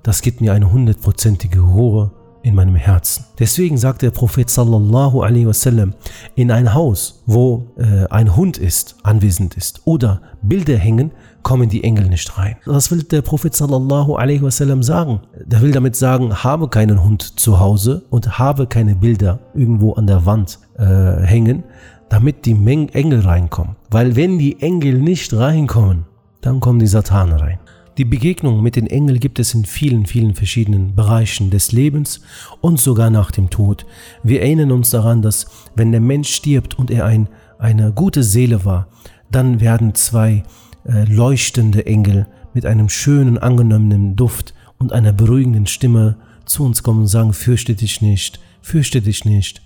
das 0.04 0.22
gibt 0.22 0.42
mir 0.42 0.54
eine 0.54 0.72
hundertprozentige 0.72 1.60
Ruhe 1.60 2.12
in 2.44 2.56
meinem 2.56 2.76
Herzen. 2.76 3.26
Deswegen 3.40 3.78
sagt 3.78 4.02
der 4.02 4.12
Prophet 4.12 4.50
sallallahu 4.50 5.22
alaihi 5.22 5.46
wasallam, 5.46 5.94
in 6.36 6.52
ein 6.52 6.74
Haus, 6.74 7.22
wo 7.26 7.68
äh, 7.78 8.08
ein 8.10 8.36
Hund 8.36 8.58
ist, 8.58 8.96
anwesend 9.04 9.56
ist 9.56 9.82
oder 9.86 10.22
Bilder 10.42 10.78
hängen, 10.78 11.12
kommen 11.44 11.70
die 11.70 11.84
Engel 11.84 12.08
nicht 12.08 12.38
rein. 12.38 12.56
Was 12.66 12.92
will 12.92 13.04
der 13.04 13.22
Prophet 13.22 13.56
sallallahu 13.56 14.16
alaihi 14.16 14.42
wasallam 14.42 14.84
sagen? 14.84 15.22
Der 15.46 15.62
will 15.62 15.72
damit 15.72 15.96
sagen, 15.96 16.44
habe 16.44 16.68
keinen 16.68 17.04
Hund 17.04 17.40
zu 17.40 17.60
Hause 17.60 18.04
und 18.10 18.40
habe 18.40 18.68
keine 18.68 18.96
Bilder 18.96 19.40
irgendwo 19.54 19.94
an 19.94 20.08
der 20.08 20.26
Wand 20.26 20.60
äh, 20.78 21.22
hängen, 21.24 21.64
damit 22.12 22.46
die 22.46 22.58
Engel 22.92 23.22
reinkommen. 23.22 23.78
Weil 23.90 24.18
wenn 24.18 24.38
die 24.38 24.62
Engel 24.62 25.00
nicht 25.00 25.34
reinkommen, 25.34 26.04
dann 26.42 26.60
kommen 26.60 26.80
die 26.80 26.88
Satanen 26.88 27.40
rein. 27.40 27.60
Die 27.98 28.04
Begegnung 28.04 28.62
mit 28.62 28.76
den 28.76 28.88
Engeln 28.88 29.18
gibt 29.22 29.40
es 29.40 29.54
in 29.54 29.64
vielen, 29.64 30.06
vielen 30.06 30.36
verschiedenen 30.36 30.94
Bereichen 30.94 31.52
des 31.52 31.72
Lebens 31.72 32.20
und 32.60 32.82
sogar 32.82 33.10
nach 33.10 33.32
dem 33.32 33.50
Tod. 33.50 33.86
Wir 34.24 34.42
erinnern 34.42 34.74
uns 34.74 34.90
daran, 34.90 35.22
dass 35.22 35.46
wenn 35.74 35.94
der 35.94 36.02
Mensch 36.02 36.34
stirbt 36.34 36.78
und 36.78 36.92
er 36.92 37.06
ein, 37.06 37.30
eine 37.60 37.94
gute 37.94 38.24
Seele 38.24 38.66
war, 38.66 38.90
dann 39.32 39.62
werden 39.62 39.96
zwei 39.96 40.44
äh, 40.84 41.06
leuchtende 41.06 41.86
Engel 41.86 42.28
mit 42.54 42.66
einem 42.66 42.90
schönen, 42.90 43.38
angenommen 43.38 44.18
Duft 44.18 44.54
und 44.78 44.92
einer 44.92 45.14
beruhigenden 45.14 45.66
Stimme 45.66 46.18
zu 46.46 46.66
uns 46.66 46.84
kommen 46.84 47.02
und 47.02 47.08
sagen, 47.08 47.32
fürchte 47.32 47.74
dich 47.74 48.02
nicht, 48.02 48.42
fürchte 48.62 49.02
dich 49.02 49.24
nicht. 49.24 49.62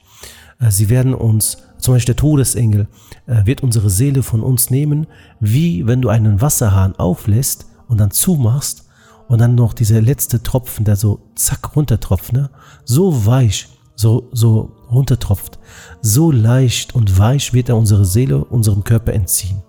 Äh, 0.60 0.70
sie 0.70 0.90
werden 0.90 1.16
uns, 1.16 1.58
zum 1.78 1.94
Beispiel 1.94 2.14
der 2.14 2.22
Todesengel, 2.22 2.88
äh, 3.28 3.46
wird 3.46 3.64
unsere 3.64 3.90
Seele 3.90 4.24
von 4.24 4.42
uns 4.42 4.70
nehmen, 4.70 5.08
wie 5.40 5.86
wenn 5.88 6.02
du 6.02 6.10
einen 6.10 6.42
Wasserhahn 6.42 6.96
auflässt 6.96 7.68
und 7.88 8.00
dann 8.00 8.12
zumachst 8.12 8.86
und 9.28 9.40
dann 9.40 9.56
noch 9.56 9.74
dieser 9.74 10.02
letzte 10.02 10.44
Tropfen, 10.44 10.86
der 10.86 10.96
so 10.96 11.20
zack 11.36 11.76
runtertropft, 11.76 12.34
ne? 12.34 12.50
so 12.84 13.26
weich, 13.26 13.68
so, 13.96 14.30
so 14.32 14.72
runtertropft, 14.92 15.60
so 16.02 16.32
leicht 16.32 16.96
und 16.96 17.18
weich 17.18 17.54
wird 17.54 17.70
er 17.70 17.78
unsere 17.78 18.06
Seele, 18.06 18.44
unserem 18.44 18.84
Körper 18.84 19.14
entziehen. 19.14 19.62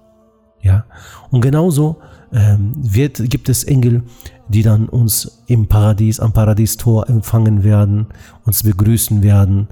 Ja, 0.62 0.84
und 1.30 1.42
genauso 1.42 1.96
ähm, 2.32 2.72
wird, 2.76 3.30
gibt 3.30 3.48
es 3.48 3.64
Engel, 3.64 4.02
die 4.48 4.62
dann 4.62 4.88
uns 4.88 5.42
im 5.46 5.68
Paradies, 5.68 6.20
am 6.20 6.32
Paradiestor 6.32 7.08
empfangen 7.08 7.62
werden, 7.62 8.06
uns 8.44 8.62
begrüßen 8.62 9.22
werden. 9.22 9.68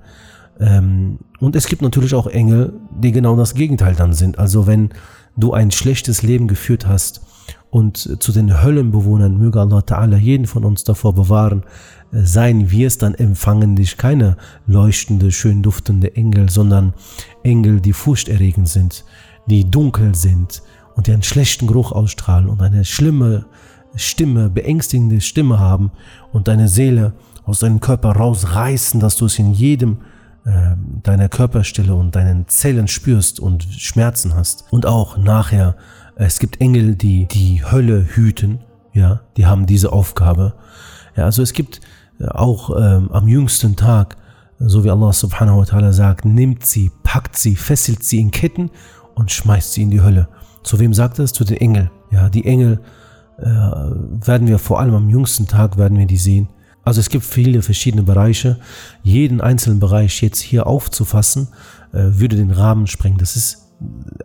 Ähm, 0.61 1.19
und 1.41 1.57
es 1.57 1.67
gibt 1.67 1.83
natürlich 1.83 2.15
auch 2.15 2.27
Engel, 2.27 2.73
die 2.91 3.13
genau 3.13 3.37
das 3.37 3.55
Gegenteil 3.55 3.95
dann 3.95 4.13
sind. 4.13 4.39
Also 4.39 4.67
wenn 4.67 4.91
du 5.37 5.53
ein 5.53 5.71
schlechtes 5.71 6.23
Leben 6.23 6.49
geführt 6.49 6.87
hast 6.87 7.23
und 7.71 8.23
zu 8.23 8.33
den 8.33 8.63
Höllenbewohnern, 8.63 9.37
möge 9.37 9.61
Allah 9.61 9.81
Ta'ala 9.81 10.17
jeden 10.17 10.47
von 10.47 10.65
uns 10.65 10.85
davor 10.85 11.15
bewahren, 11.15 11.65
äh, 12.13 12.23
sein 12.23 12.71
wirst, 12.71 13.03
dann 13.03 13.15
empfangen 13.15 13.77
dich 13.77 13.97
keine 13.97 14.37
leuchtende, 14.67 15.33
schön 15.33 15.63
duftende 15.63 16.15
Engel, 16.17 16.51
sondern 16.51 16.95
Engel, 17.43 17.81
die 17.81 17.93
furchterregend 17.93 18.69
sind, 18.69 19.05
die 19.47 19.71
dunkel 19.71 20.15
sind 20.15 20.63
und 20.95 21.09
die 21.09 21.13
einen 21.13 21.23
schlechten 21.23 21.67
Geruch 21.67 21.93
ausstrahlen 21.93 22.49
und 22.49 22.63
eine 22.63 22.85
schlimme 22.85 23.47
Stimme, 23.97 24.51
beängstigende 24.51 25.21
Stimme 25.21 25.59
haben 25.59 25.93
und 26.33 26.49
deine 26.49 26.69
Seele 26.69 27.13
aus 27.45 27.61
deinem 27.61 27.81
Körper 27.81 28.13
rausreißen, 28.13 29.01
dass 29.01 29.17
du 29.17 29.27
es 29.27 29.39
in 29.39 29.53
jedem 29.53 29.99
äh, 30.45 30.77
deiner 31.03 31.29
Körperstelle 31.29 31.95
und 31.95 32.17
deinen 32.17 32.49
Zellen 32.49 32.89
spürst 32.89 33.41
und 33.41 33.65
Schmerzen 33.65 34.35
hast. 34.35 34.65
Und 34.71 34.87
auch 34.87 35.17
nachher, 35.17 35.77
es 36.17 36.39
gibt 36.39 36.61
Engel, 36.61 36.97
die 36.97 37.27
die 37.27 37.65
Hölle 37.65 38.05
hüten, 38.15 38.61
ja, 38.93 39.23
die 39.37 39.47
haben 39.47 39.67
diese 39.67 39.93
Aufgabe. 39.93 40.55
Ja, 41.17 41.25
also 41.25 41.43
es 41.43 41.53
gibt 41.53 41.81
äh, 42.21 42.27
auch 42.27 42.71
ähm, 42.71 43.11
am 43.11 43.29
jüngsten 43.29 43.77
Tag, 43.77 44.17
so 44.59 44.85
wie 44.85 44.91
Allah 44.91 45.13
subhanahu 45.13 45.59
wa 45.59 45.63
ta'ala 45.65 45.93
sagt, 45.93 46.25
nimmt 46.25 46.65
sie, 46.65 46.91
packt 47.03 47.37
sie, 47.37 47.57
fesselt 47.57 48.05
sie 48.05 48.21
in 48.21 48.31
Ketten 48.31 48.71
und 49.15 49.33
schmeißt 49.33 49.73
sie 49.73 49.83
in 49.83 49.91
die 49.91 50.03
Hölle. 50.03 50.29
Zu 50.63 50.79
wem 50.79 50.95
sagt 50.95 51.19
es? 51.19 51.33
Zu 51.33 51.45
den 51.45 51.57
Engeln. 51.57 51.91
Ja, 52.11 52.29
die 52.29 52.45
Engel 52.47 52.81
äh, 53.39 53.45
werden 53.45 54.47
wir 54.47 54.59
vor 54.59 54.81
allem 54.81 54.95
am 54.95 55.11
jüngsten 55.11 55.47
Tag 55.47 55.77
werden 55.77 55.99
wir 55.99 56.07
die 56.07 56.17
sehen. 56.17 56.49
Also 56.85 57.01
es 57.01 57.09
gibt 57.09 57.25
viele 57.25 57.63
verschiedene 57.63 58.03
Bereiche. 58.03 58.59
Jeden 59.03 59.41
einzelnen 59.41 59.81
Bereich 59.81 60.21
jetzt 60.23 60.41
hier 60.41 60.67
aufzufassen, 60.67 61.49
äh, 61.93 62.03
würde 62.19 62.37
den 62.37 62.51
Rahmen 62.51 62.87
sprengen. 62.87 63.19
Das 63.19 63.37
ist 63.37 63.65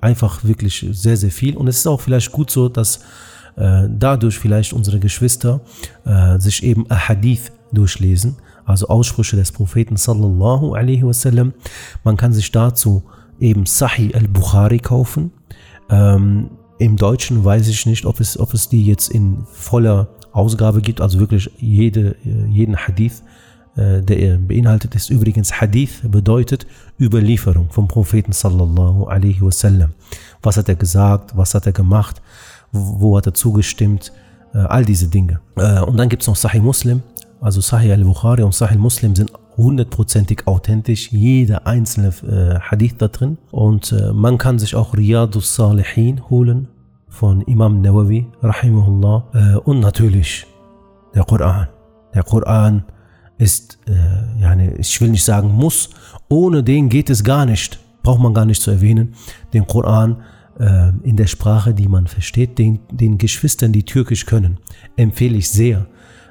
einfach 0.02 0.44
wirklich 0.44 0.86
sehr, 0.92 1.18
sehr 1.18 1.32
viel. 1.32 1.56
Und 1.56 1.68
es 1.68 1.78
ist 1.78 1.88
auch 1.88 2.02
vielleicht 2.02 2.32
gut 2.32 2.52
so, 2.52 2.70
dass 2.70 3.00
äh, 3.56 3.88
dadurch 3.90 4.38
vielleicht 4.38 4.74
unsere 4.74 5.00
Geschwister 5.00 5.62
äh, 6.06 6.40
sich 6.40 6.64
eben 6.64 6.90
Ahadith 6.90 7.52
durchlesen, 7.72 8.38
also 8.66 8.88
Aussprüche 8.88 9.36
des 9.36 9.52
Propheten 9.52 9.98
sallallahu 9.98 10.74
alaihi 10.74 11.04
wasallam. 11.04 11.54
Man 12.04 12.18
kann 12.18 12.34
sich 12.34 12.52
dazu 12.52 13.04
eben 13.40 13.66
Sahih 13.66 14.14
al-Bukhari 14.16 14.80
kaufen. 14.80 15.32
Ähm, 15.90 16.52
Im 16.78 16.96
Deutschen 16.96 17.44
weiß 17.44 17.68
ich 17.68 17.86
nicht, 17.86 18.06
ob 18.06 18.20
es, 18.20 18.40
ob 18.40 18.54
es 18.54 18.70
die 18.70 18.86
jetzt 18.86 19.10
in 19.10 19.46
voller 19.52 20.10
Ausgabe 20.32 20.82
gibt, 20.82 21.02
also 21.02 21.20
wirklich 21.20 21.50
jede, 21.60 22.16
jeden 22.24 22.76
Hadith, 22.76 23.24
äh, 23.80 24.02
der 24.02 24.38
beinhaltet 24.38 24.96
ist. 24.96 25.10
Übrigens, 25.10 25.62
Hadith 25.62 26.02
bedeutet 26.04 26.66
Überlieferung 27.00 27.70
vom 27.70 27.88
Propheten 27.88 28.34
sallallahu 28.34 29.06
alaihi 29.06 29.42
wasallam. 29.42 29.92
Was 30.42 30.58
hat 30.58 30.68
er 30.68 30.76
gesagt, 30.76 31.38
was 31.38 31.54
hat 31.54 31.66
er 31.66 31.72
gemacht, 31.72 32.22
wo 32.72 33.16
hat 33.16 33.28
er 33.28 33.34
zugestimmt, 33.34 34.12
äh, 34.54 34.58
all 34.58 34.84
diese 34.84 35.08
Dinge. 35.08 35.40
Äh, 35.56 35.82
und 35.82 35.98
dann 35.98 36.10
gibt 36.10 36.24
es 36.24 36.28
noch 36.28 36.36
Sahih 36.36 36.60
Muslim, 36.60 37.04
also 37.40 37.62
Sahih 37.62 37.94
al-Bukhari 37.94 38.44
und 38.44 38.54
Sahih 38.54 38.78
Muslim 38.78 39.16
sind 39.16 39.32
hundertprozentig 39.56 40.46
authentisch, 40.46 41.12
jeder 41.12 41.68
einzelne 41.68 42.14
Hadith 42.62 42.96
da 42.98 43.10
drin. 43.10 43.38
Und 43.52 43.94
man 44.14 44.38
kann 44.38 44.58
sich 44.58 44.74
auch 44.74 44.96
Riyadus 44.96 45.54
Salihin 45.54 46.30
holen 46.30 46.70
von 47.10 47.42
Imam 47.42 47.82
Nawawi, 47.82 48.28
rahimahullah. 48.42 49.24
Äh, 49.34 49.58
und 49.58 49.80
natürlich 49.80 50.46
der 51.14 51.24
Koran. 51.24 51.68
Der 52.14 52.24
Koran 52.24 52.86
ist, 53.38 53.80
äh, 53.88 54.42
ja, 54.42 54.56
ich 54.78 55.00
will 55.02 55.10
nicht 55.10 55.24
sagen 55.24 55.52
muss, 55.52 55.90
ohne 56.28 56.64
den 56.64 56.90
geht 56.90 57.10
es 57.10 57.24
gar 57.24 57.46
nicht. 57.46 57.80
Braucht 58.04 58.22
man 58.22 58.34
gar 58.34 58.46
nicht 58.46 58.62
zu 58.62 58.72
erwähnen. 58.72 59.16
Den 59.54 59.68
Koran 59.68 60.22
äh, 60.60 60.90
in 61.04 61.18
der 61.18 61.28
Sprache, 61.28 61.74
die 61.74 61.88
man 61.88 62.08
versteht, 62.08 62.58
den, 62.58 62.80
den 62.92 63.18
Geschwistern, 63.18 63.72
die 63.72 63.84
Türkisch 63.84 64.26
können, 64.26 64.58
empfehle 64.96 65.38
ich 65.38 65.50
sehr, 65.50 65.88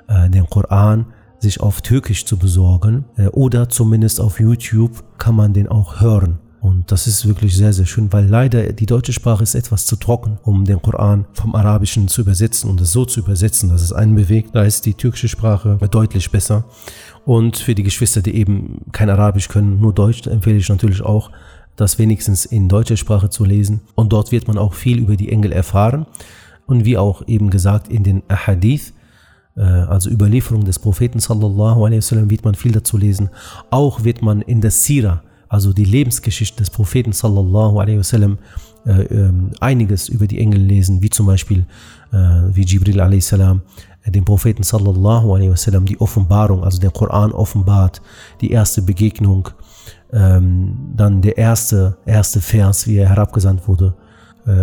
äh, 0.07 0.29
den 0.31 0.49
Koran 0.49 1.07
sich 1.39 1.61
auf 1.61 1.81
Türkisch 1.81 2.25
zu 2.25 2.37
besorgen 2.37 3.05
äh, 3.17 3.29
oder 3.29 3.69
zumindest 3.69 4.21
auf 4.21 4.41
YouTube 4.41 5.05
kann 5.19 5.35
man 5.35 5.53
den 5.53 5.69
auch 5.69 6.01
hören. 6.01 6.39
Und 6.61 6.91
das 6.91 7.07
ist 7.07 7.27
wirklich 7.27 7.57
sehr, 7.57 7.73
sehr 7.73 7.87
schön, 7.87 8.13
weil 8.13 8.27
leider 8.27 8.73
die 8.73 8.87
deutsche 8.87 9.13
Sprache 9.13 9.43
ist 9.43 9.55
etwas 9.55 9.87
zu 9.87 9.97
trocken, 9.97 10.39
um 10.43 10.65
den 10.65 10.83
Koran 10.83 11.25
vom 11.33 11.55
Arabischen 11.55 12.09
zu 12.09 12.23
übersetzen 12.23 12.69
und 12.69 12.81
es 12.81 12.93
so 12.93 13.05
zu 13.05 13.21
übersetzen, 13.21 13.69
dass 13.69 13.83
es 13.83 13.93
einen 13.93 14.15
bewegt. 14.15 14.55
Da 14.55 14.65
ist 14.65 14.85
die 14.85 14.95
türkische 14.95 15.29
Sprache 15.29 15.79
deutlich 15.91 16.31
besser. 16.31 16.65
Und 17.25 17.59
für 17.59 17.75
die 17.75 17.85
Geschwister, 17.85 18.23
die 18.23 18.35
eben 18.35 18.81
kein 18.91 19.11
Arabisch 19.11 19.49
können, 19.49 19.81
nur 19.81 19.93
Deutsch, 19.93 20.27
empfehle 20.27 20.57
ich 20.57 20.69
natürlich 20.69 21.03
auch, 21.03 21.31
das 21.77 21.99
wenigstens 21.99 22.45
in 22.45 22.69
deutscher 22.69 22.97
Sprache 22.97 23.31
zu 23.31 23.45
lesen. 23.45 23.81
Und 23.95 24.13
dort 24.13 24.33
wird 24.33 24.49
man 24.49 24.59
auch 24.59 24.75
viel 24.75 24.99
über 24.99 25.17
die 25.17 25.31
Engel 25.31 25.53
erfahren. 25.53 26.07
Und 26.67 26.85
wie 26.85 26.99
auch 26.99 27.23
eben 27.29 27.51
gesagt, 27.51 27.89
in 27.89 28.03
den 28.03 28.23
Ahadith, 28.27 28.93
äh, 29.57 29.63
also 29.63 30.11
Überlieferung 30.11 30.65
des 30.65 30.81
Propheten 30.81 31.21
sallallahu 31.21 31.87
alaihi 31.87 31.99
wasallam, 31.99 32.31
wird 32.31 32.45
man 32.45 32.57
viel 32.57 32.73
dazu 32.73 32.99
lesen. 32.99 33.31
Auch 33.71 34.03
wird 34.03 34.23
man 34.23 34.43
in 34.43 34.61
der 34.61 34.73
Sira, 34.73 35.23
also 35.49 35.73
die 35.73 35.85
Lebensgeschichte 35.85 36.59
des 36.59 36.71
Propheten 36.71 37.13
sallallahu 37.13 37.79
alaihi 37.81 37.99
wasallam, 37.99 38.39
äh, 38.87 39.03
äh, 39.03 39.33
einiges 39.61 40.09
über 40.09 40.27
die 40.27 40.39
Engel 40.39 40.61
lesen, 40.61 41.03
wie 41.03 41.11
zum 41.11 41.27
Beispiel 41.27 41.67
äh, 42.13 42.17
wie 42.17 42.65
Jibril 42.65 43.01
alaihi 43.01 43.21
salam 43.21 43.63
äh, 44.05 44.11
dem 44.11 44.25
Propheten 44.25 44.63
sallallahu 44.63 45.35
alaihi 45.35 45.51
wasallam 45.51 45.85
die 45.85 46.01
Offenbarung, 46.01 46.65
also 46.65 46.79
der 46.79 46.91
Koran 46.91 47.33
offenbart, 47.33 48.01
die 48.41 48.51
erste 48.51 48.83
Begegnung, 48.83 49.49
ähm, 50.13 50.77
dann 50.97 51.21
der 51.23 51.37
erste, 51.37 51.99
erste 52.07 52.41
Vers, 52.41 52.87
wie 52.87 52.97
er 52.97 53.09
herabgesandt 53.09 53.69
wurde, 53.69 53.95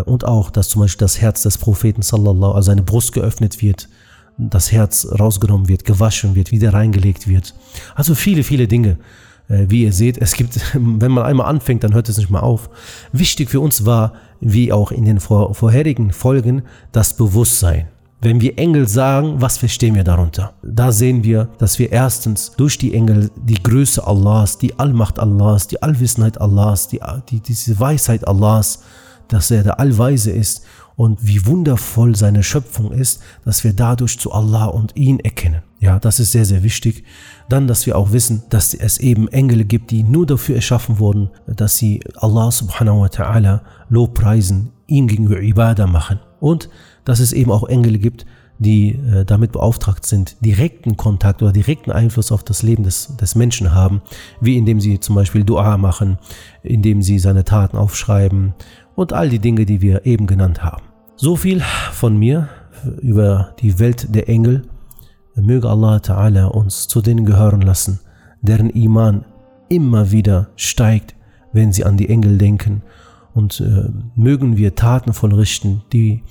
und 0.05 0.25
auch, 0.25 0.49
dass 0.49 0.69
zum 0.69 0.81
Beispiel 0.81 1.05
das 1.05 1.21
Herz 1.21 1.43
des 1.43 1.59
Propheten 1.59 2.01
sallallahu, 2.01 2.53
also 2.53 2.71
seine 2.71 2.81
Brust 2.81 3.13
geöffnet 3.13 3.61
wird, 3.61 3.87
das 4.35 4.71
Herz 4.71 5.07
rausgenommen 5.19 5.67
wird, 5.67 5.85
gewaschen 5.85 6.33
wird, 6.33 6.51
wieder 6.51 6.73
reingelegt 6.73 7.27
wird. 7.27 7.53
Also 7.93 8.15
viele, 8.15 8.41
viele 8.41 8.67
Dinge. 8.67 8.97
Äh, 9.47 9.65
wie 9.69 9.83
ihr 9.83 9.93
seht, 9.93 10.17
es 10.17 10.33
gibt, 10.33 10.59
wenn 10.73 11.11
man 11.11 11.23
einmal 11.23 11.47
anfängt, 11.47 11.83
dann 11.83 11.93
hört 11.93 12.09
es 12.09 12.17
nicht 12.17 12.29
mehr 12.29 12.43
auf. 12.43 12.69
Wichtig 13.11 13.49
für 13.49 13.59
uns 13.59 13.85
war, 13.85 14.13
wie 14.39 14.71
auch 14.71 14.91
in 14.91 15.05
den 15.05 15.19
vor, 15.19 15.53
vorherigen 15.53 16.11
Folgen, 16.11 16.63
das 16.91 17.15
Bewusstsein. 17.15 17.87
Wenn 18.21 18.41
wir 18.41 18.57
Engel 18.57 18.87
sagen, 18.87 19.41
was 19.41 19.57
verstehen 19.57 19.93
wir 19.93 20.03
darunter? 20.03 20.53
Da 20.63 20.91
sehen 20.91 21.23
wir, 21.23 21.49
dass 21.59 21.77
wir 21.77 21.91
erstens 21.91 22.53
durch 22.57 22.77
die 22.77 22.93
Engel 22.93 23.29
die 23.35 23.61
Größe 23.61 24.05
Allahs, 24.05 24.57
die 24.57 24.79
Allmacht 24.79 25.19
Allahs, 25.19 25.67
die 25.67 25.83
Allwissenheit 25.83 26.41
Allahs, 26.41 26.87
die, 26.87 27.01
die, 27.29 27.39
diese 27.39 27.79
Weisheit 27.79 28.27
Allahs, 28.27 28.81
dass 29.27 29.51
er 29.51 29.63
der 29.63 29.79
Allweise 29.79 30.31
ist 30.31 30.63
und 30.95 31.25
wie 31.25 31.45
wundervoll 31.45 32.15
seine 32.15 32.43
Schöpfung 32.43 32.91
ist, 32.91 33.21
dass 33.43 33.63
wir 33.63 33.73
dadurch 33.73 34.17
zu 34.19 34.31
Allah 34.31 34.65
und 34.65 34.95
ihn 34.95 35.19
erkennen. 35.19 35.61
Ja, 35.79 35.99
das 35.99 36.19
ist 36.19 36.31
sehr, 36.31 36.45
sehr 36.45 36.63
wichtig. 36.63 37.03
Dann, 37.49 37.67
dass 37.67 37.85
wir 37.85 37.97
auch 37.97 38.11
wissen, 38.11 38.43
dass 38.49 38.73
es 38.73 38.97
eben 38.97 39.27
Engel 39.27 39.65
gibt, 39.65 39.91
die 39.91 40.03
nur 40.03 40.25
dafür 40.25 40.55
erschaffen 40.55 40.99
wurden, 40.99 41.29
dass 41.47 41.77
sie 41.77 42.01
Allah 42.15 42.49
subhanahu 42.49 43.01
wa 43.01 43.07
ta'ala 43.07 43.61
Lobpreisen, 43.89 44.71
ihm 44.87 45.07
gegenüber 45.07 45.41
Ibadah 45.41 45.87
machen. 45.87 46.19
Und 46.39 46.69
dass 47.03 47.19
es 47.19 47.33
eben 47.33 47.51
auch 47.51 47.67
Engel 47.67 47.97
gibt, 47.97 48.25
die 48.57 48.93
äh, 48.93 49.25
damit 49.25 49.51
beauftragt 49.51 50.05
sind, 50.05 50.37
direkten 50.39 50.95
Kontakt 50.95 51.41
oder 51.41 51.51
direkten 51.51 51.91
Einfluss 51.91 52.31
auf 52.31 52.43
das 52.43 52.63
Leben 52.63 52.83
des, 52.83 53.15
des 53.17 53.35
Menschen 53.35 53.73
haben, 53.73 54.01
wie 54.39 54.57
indem 54.57 54.79
sie 54.79 54.99
zum 54.99 55.15
Beispiel 55.15 55.43
Dua 55.43 55.77
machen, 55.77 56.17
indem 56.63 57.01
sie 57.01 57.19
seine 57.19 57.43
Taten 57.43 57.77
aufschreiben 57.77 58.53
und 58.95 59.13
all 59.13 59.29
die 59.29 59.39
Dinge, 59.39 59.65
die 59.65 59.81
wir 59.81 60.05
eben 60.05 60.27
genannt 60.27 60.63
haben. 60.63 60.83
So 61.15 61.35
viel 61.35 61.61
von 61.91 62.17
mir 62.17 62.49
über 63.01 63.53
die 63.59 63.79
Welt 63.79 64.13
der 64.13 64.29
Engel. 64.29 64.63
Möge 65.35 65.69
Allah 65.69 65.97
Ta'ala 65.97 66.45
uns 66.45 66.87
zu 66.87 67.01
denen 67.01 67.25
gehören 67.25 67.61
lassen, 67.61 67.99
deren 68.41 68.69
Iman 68.69 69.25
immer 69.69 70.11
wieder 70.11 70.47
steigt, 70.55 71.15
wenn 71.51 71.73
sie 71.73 71.83
an 71.85 71.97
die 71.97 72.09
Engel 72.09 72.37
denken. 72.37 72.83
Und 73.33 73.59
äh, 73.59 73.89
mögen 74.15 74.55
wir 74.55 74.75
Taten 74.75 75.11
vollrichten, 75.11 75.81
die 75.91 76.23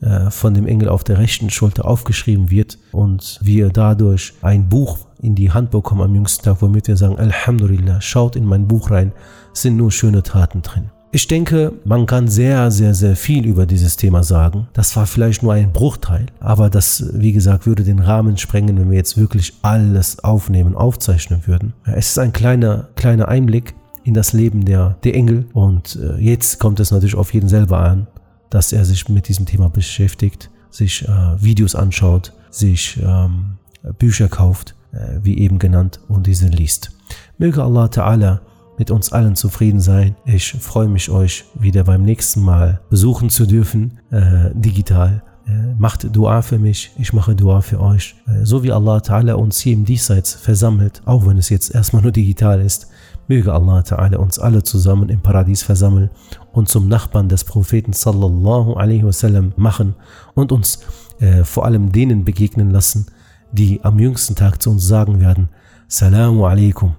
äh, 0.00 0.30
von 0.30 0.52
dem 0.52 0.66
Engel 0.66 0.88
auf 0.88 1.04
der 1.04 1.18
rechten 1.18 1.48
Schulter 1.48 1.86
aufgeschrieben 1.86 2.50
wird 2.50 2.78
und 2.92 3.38
wir 3.42 3.70
dadurch 3.70 4.34
ein 4.42 4.68
Buch 4.68 4.98
in 5.22 5.34
die 5.34 5.52
Hand 5.52 5.70
bekommen 5.70 6.02
am 6.02 6.14
jüngsten 6.14 6.44
Tag, 6.44 6.60
womit 6.60 6.88
wir 6.88 6.96
sagen, 6.96 7.18
Alhamdulillah, 7.18 8.00
schaut 8.00 8.36
in 8.36 8.44
mein 8.44 8.66
Buch 8.68 8.90
rein, 8.90 9.12
sind 9.52 9.76
nur 9.76 9.90
schöne 9.90 10.22
Taten 10.22 10.62
drin. 10.62 10.90
Ich 11.12 11.26
denke, 11.26 11.72
man 11.84 12.06
kann 12.06 12.28
sehr, 12.28 12.70
sehr, 12.70 12.94
sehr 12.94 13.16
viel 13.16 13.44
über 13.44 13.66
dieses 13.66 13.96
Thema 13.96 14.22
sagen. 14.22 14.68
Das 14.74 14.94
war 14.94 15.06
vielleicht 15.06 15.42
nur 15.42 15.52
ein 15.52 15.72
Bruchteil, 15.72 16.26
aber 16.38 16.70
das, 16.70 17.04
wie 17.14 17.32
gesagt, 17.32 17.66
würde 17.66 17.82
den 17.82 17.98
Rahmen 17.98 18.36
sprengen, 18.36 18.78
wenn 18.78 18.90
wir 18.90 18.96
jetzt 18.96 19.18
wirklich 19.18 19.54
alles 19.62 20.22
aufnehmen, 20.22 20.76
aufzeichnen 20.76 21.48
würden. 21.48 21.72
Es 21.84 22.10
ist 22.10 22.18
ein 22.20 22.32
kleiner, 22.32 22.90
kleiner 22.94 23.26
Einblick 23.26 23.74
in 24.04 24.14
das 24.14 24.32
Leben 24.34 24.64
der, 24.64 24.98
der 25.02 25.16
Engel 25.16 25.46
und 25.52 25.96
äh, 25.96 26.16
jetzt 26.18 26.60
kommt 26.60 26.78
es 26.78 26.92
natürlich 26.92 27.16
auf 27.16 27.34
jeden 27.34 27.48
selber 27.48 27.78
an, 27.80 28.06
dass 28.48 28.72
er 28.72 28.84
sich 28.84 29.08
mit 29.08 29.26
diesem 29.26 29.46
Thema 29.46 29.68
beschäftigt, 29.68 30.48
sich 30.70 31.08
äh, 31.08 31.42
Videos 31.42 31.74
anschaut, 31.74 32.32
sich 32.50 33.00
ähm, 33.02 33.56
Bücher 33.98 34.28
kauft, 34.28 34.76
äh, 34.92 35.18
wie 35.24 35.38
eben 35.38 35.58
genannt, 35.58 35.98
und 36.06 36.28
diese 36.28 36.46
liest. 36.46 36.92
Möge 37.36 37.64
Allah 37.64 37.86
Ta'ala 37.86 38.38
mit 38.80 38.90
uns 38.90 39.12
allen 39.12 39.36
zufrieden 39.36 39.78
sein. 39.78 40.16
Ich 40.24 40.52
freue 40.54 40.88
mich, 40.88 41.10
euch 41.10 41.44
wieder 41.52 41.84
beim 41.84 42.02
nächsten 42.02 42.40
Mal 42.40 42.80
besuchen 42.88 43.28
zu 43.28 43.44
dürfen, 43.44 43.98
äh, 44.10 44.48
digital. 44.54 45.22
Äh, 45.46 45.74
macht 45.78 46.16
Dua 46.16 46.40
für 46.40 46.58
mich, 46.58 46.90
ich 46.96 47.12
mache 47.12 47.34
Dua 47.34 47.60
für 47.60 47.78
euch. 47.78 48.14
Äh, 48.26 48.46
so 48.46 48.62
wie 48.62 48.72
Allah 48.72 48.96
Ta'ala 48.96 49.34
uns 49.34 49.60
hier 49.60 49.74
im 49.74 49.84
Diesseits 49.84 50.32
versammelt, 50.32 51.02
auch 51.04 51.26
wenn 51.26 51.36
es 51.36 51.50
jetzt 51.50 51.74
erstmal 51.74 52.00
nur 52.00 52.10
digital 52.10 52.58
ist, 52.58 52.88
möge 53.28 53.52
Allah 53.52 53.80
Ta'ala 53.80 54.16
uns 54.16 54.38
alle 54.38 54.62
zusammen 54.62 55.10
im 55.10 55.20
Paradies 55.20 55.62
versammeln 55.62 56.08
und 56.52 56.70
zum 56.70 56.88
Nachbarn 56.88 57.28
des 57.28 57.44
Propheten 57.44 57.92
sallallahu 57.92 58.72
alaihi 58.76 59.04
wasallam 59.04 59.52
machen 59.56 59.94
und 60.32 60.52
uns 60.52 60.78
äh, 61.18 61.44
vor 61.44 61.66
allem 61.66 61.92
denen 61.92 62.24
begegnen 62.24 62.70
lassen, 62.70 63.08
die 63.52 63.84
am 63.84 63.98
jüngsten 63.98 64.36
Tag 64.36 64.62
zu 64.62 64.70
uns 64.70 64.86
sagen 64.86 65.20
werden, 65.20 65.50
Salamu 65.86 66.46
alaikum. 66.46 66.94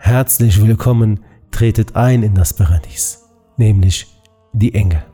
Herzlich 0.00 0.62
willkommen, 0.64 1.24
tretet 1.50 1.96
ein 1.96 2.22
in 2.22 2.32
das 2.34 2.54
Paradies, 2.54 3.28
nämlich 3.56 4.06
die 4.52 4.72
Engel. 4.72 5.04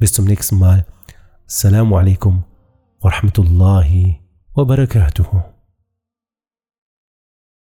Bis 0.00 0.12
zum 0.12 0.24
nächsten 0.24 0.58
Mal. 0.58 0.84
Assalamu 1.46 1.96
alaikum 1.96 2.42
wa 3.00 3.10
rahmatullahi 3.10 4.20
wa 4.54 4.64
barakatuhu. 4.64 5.49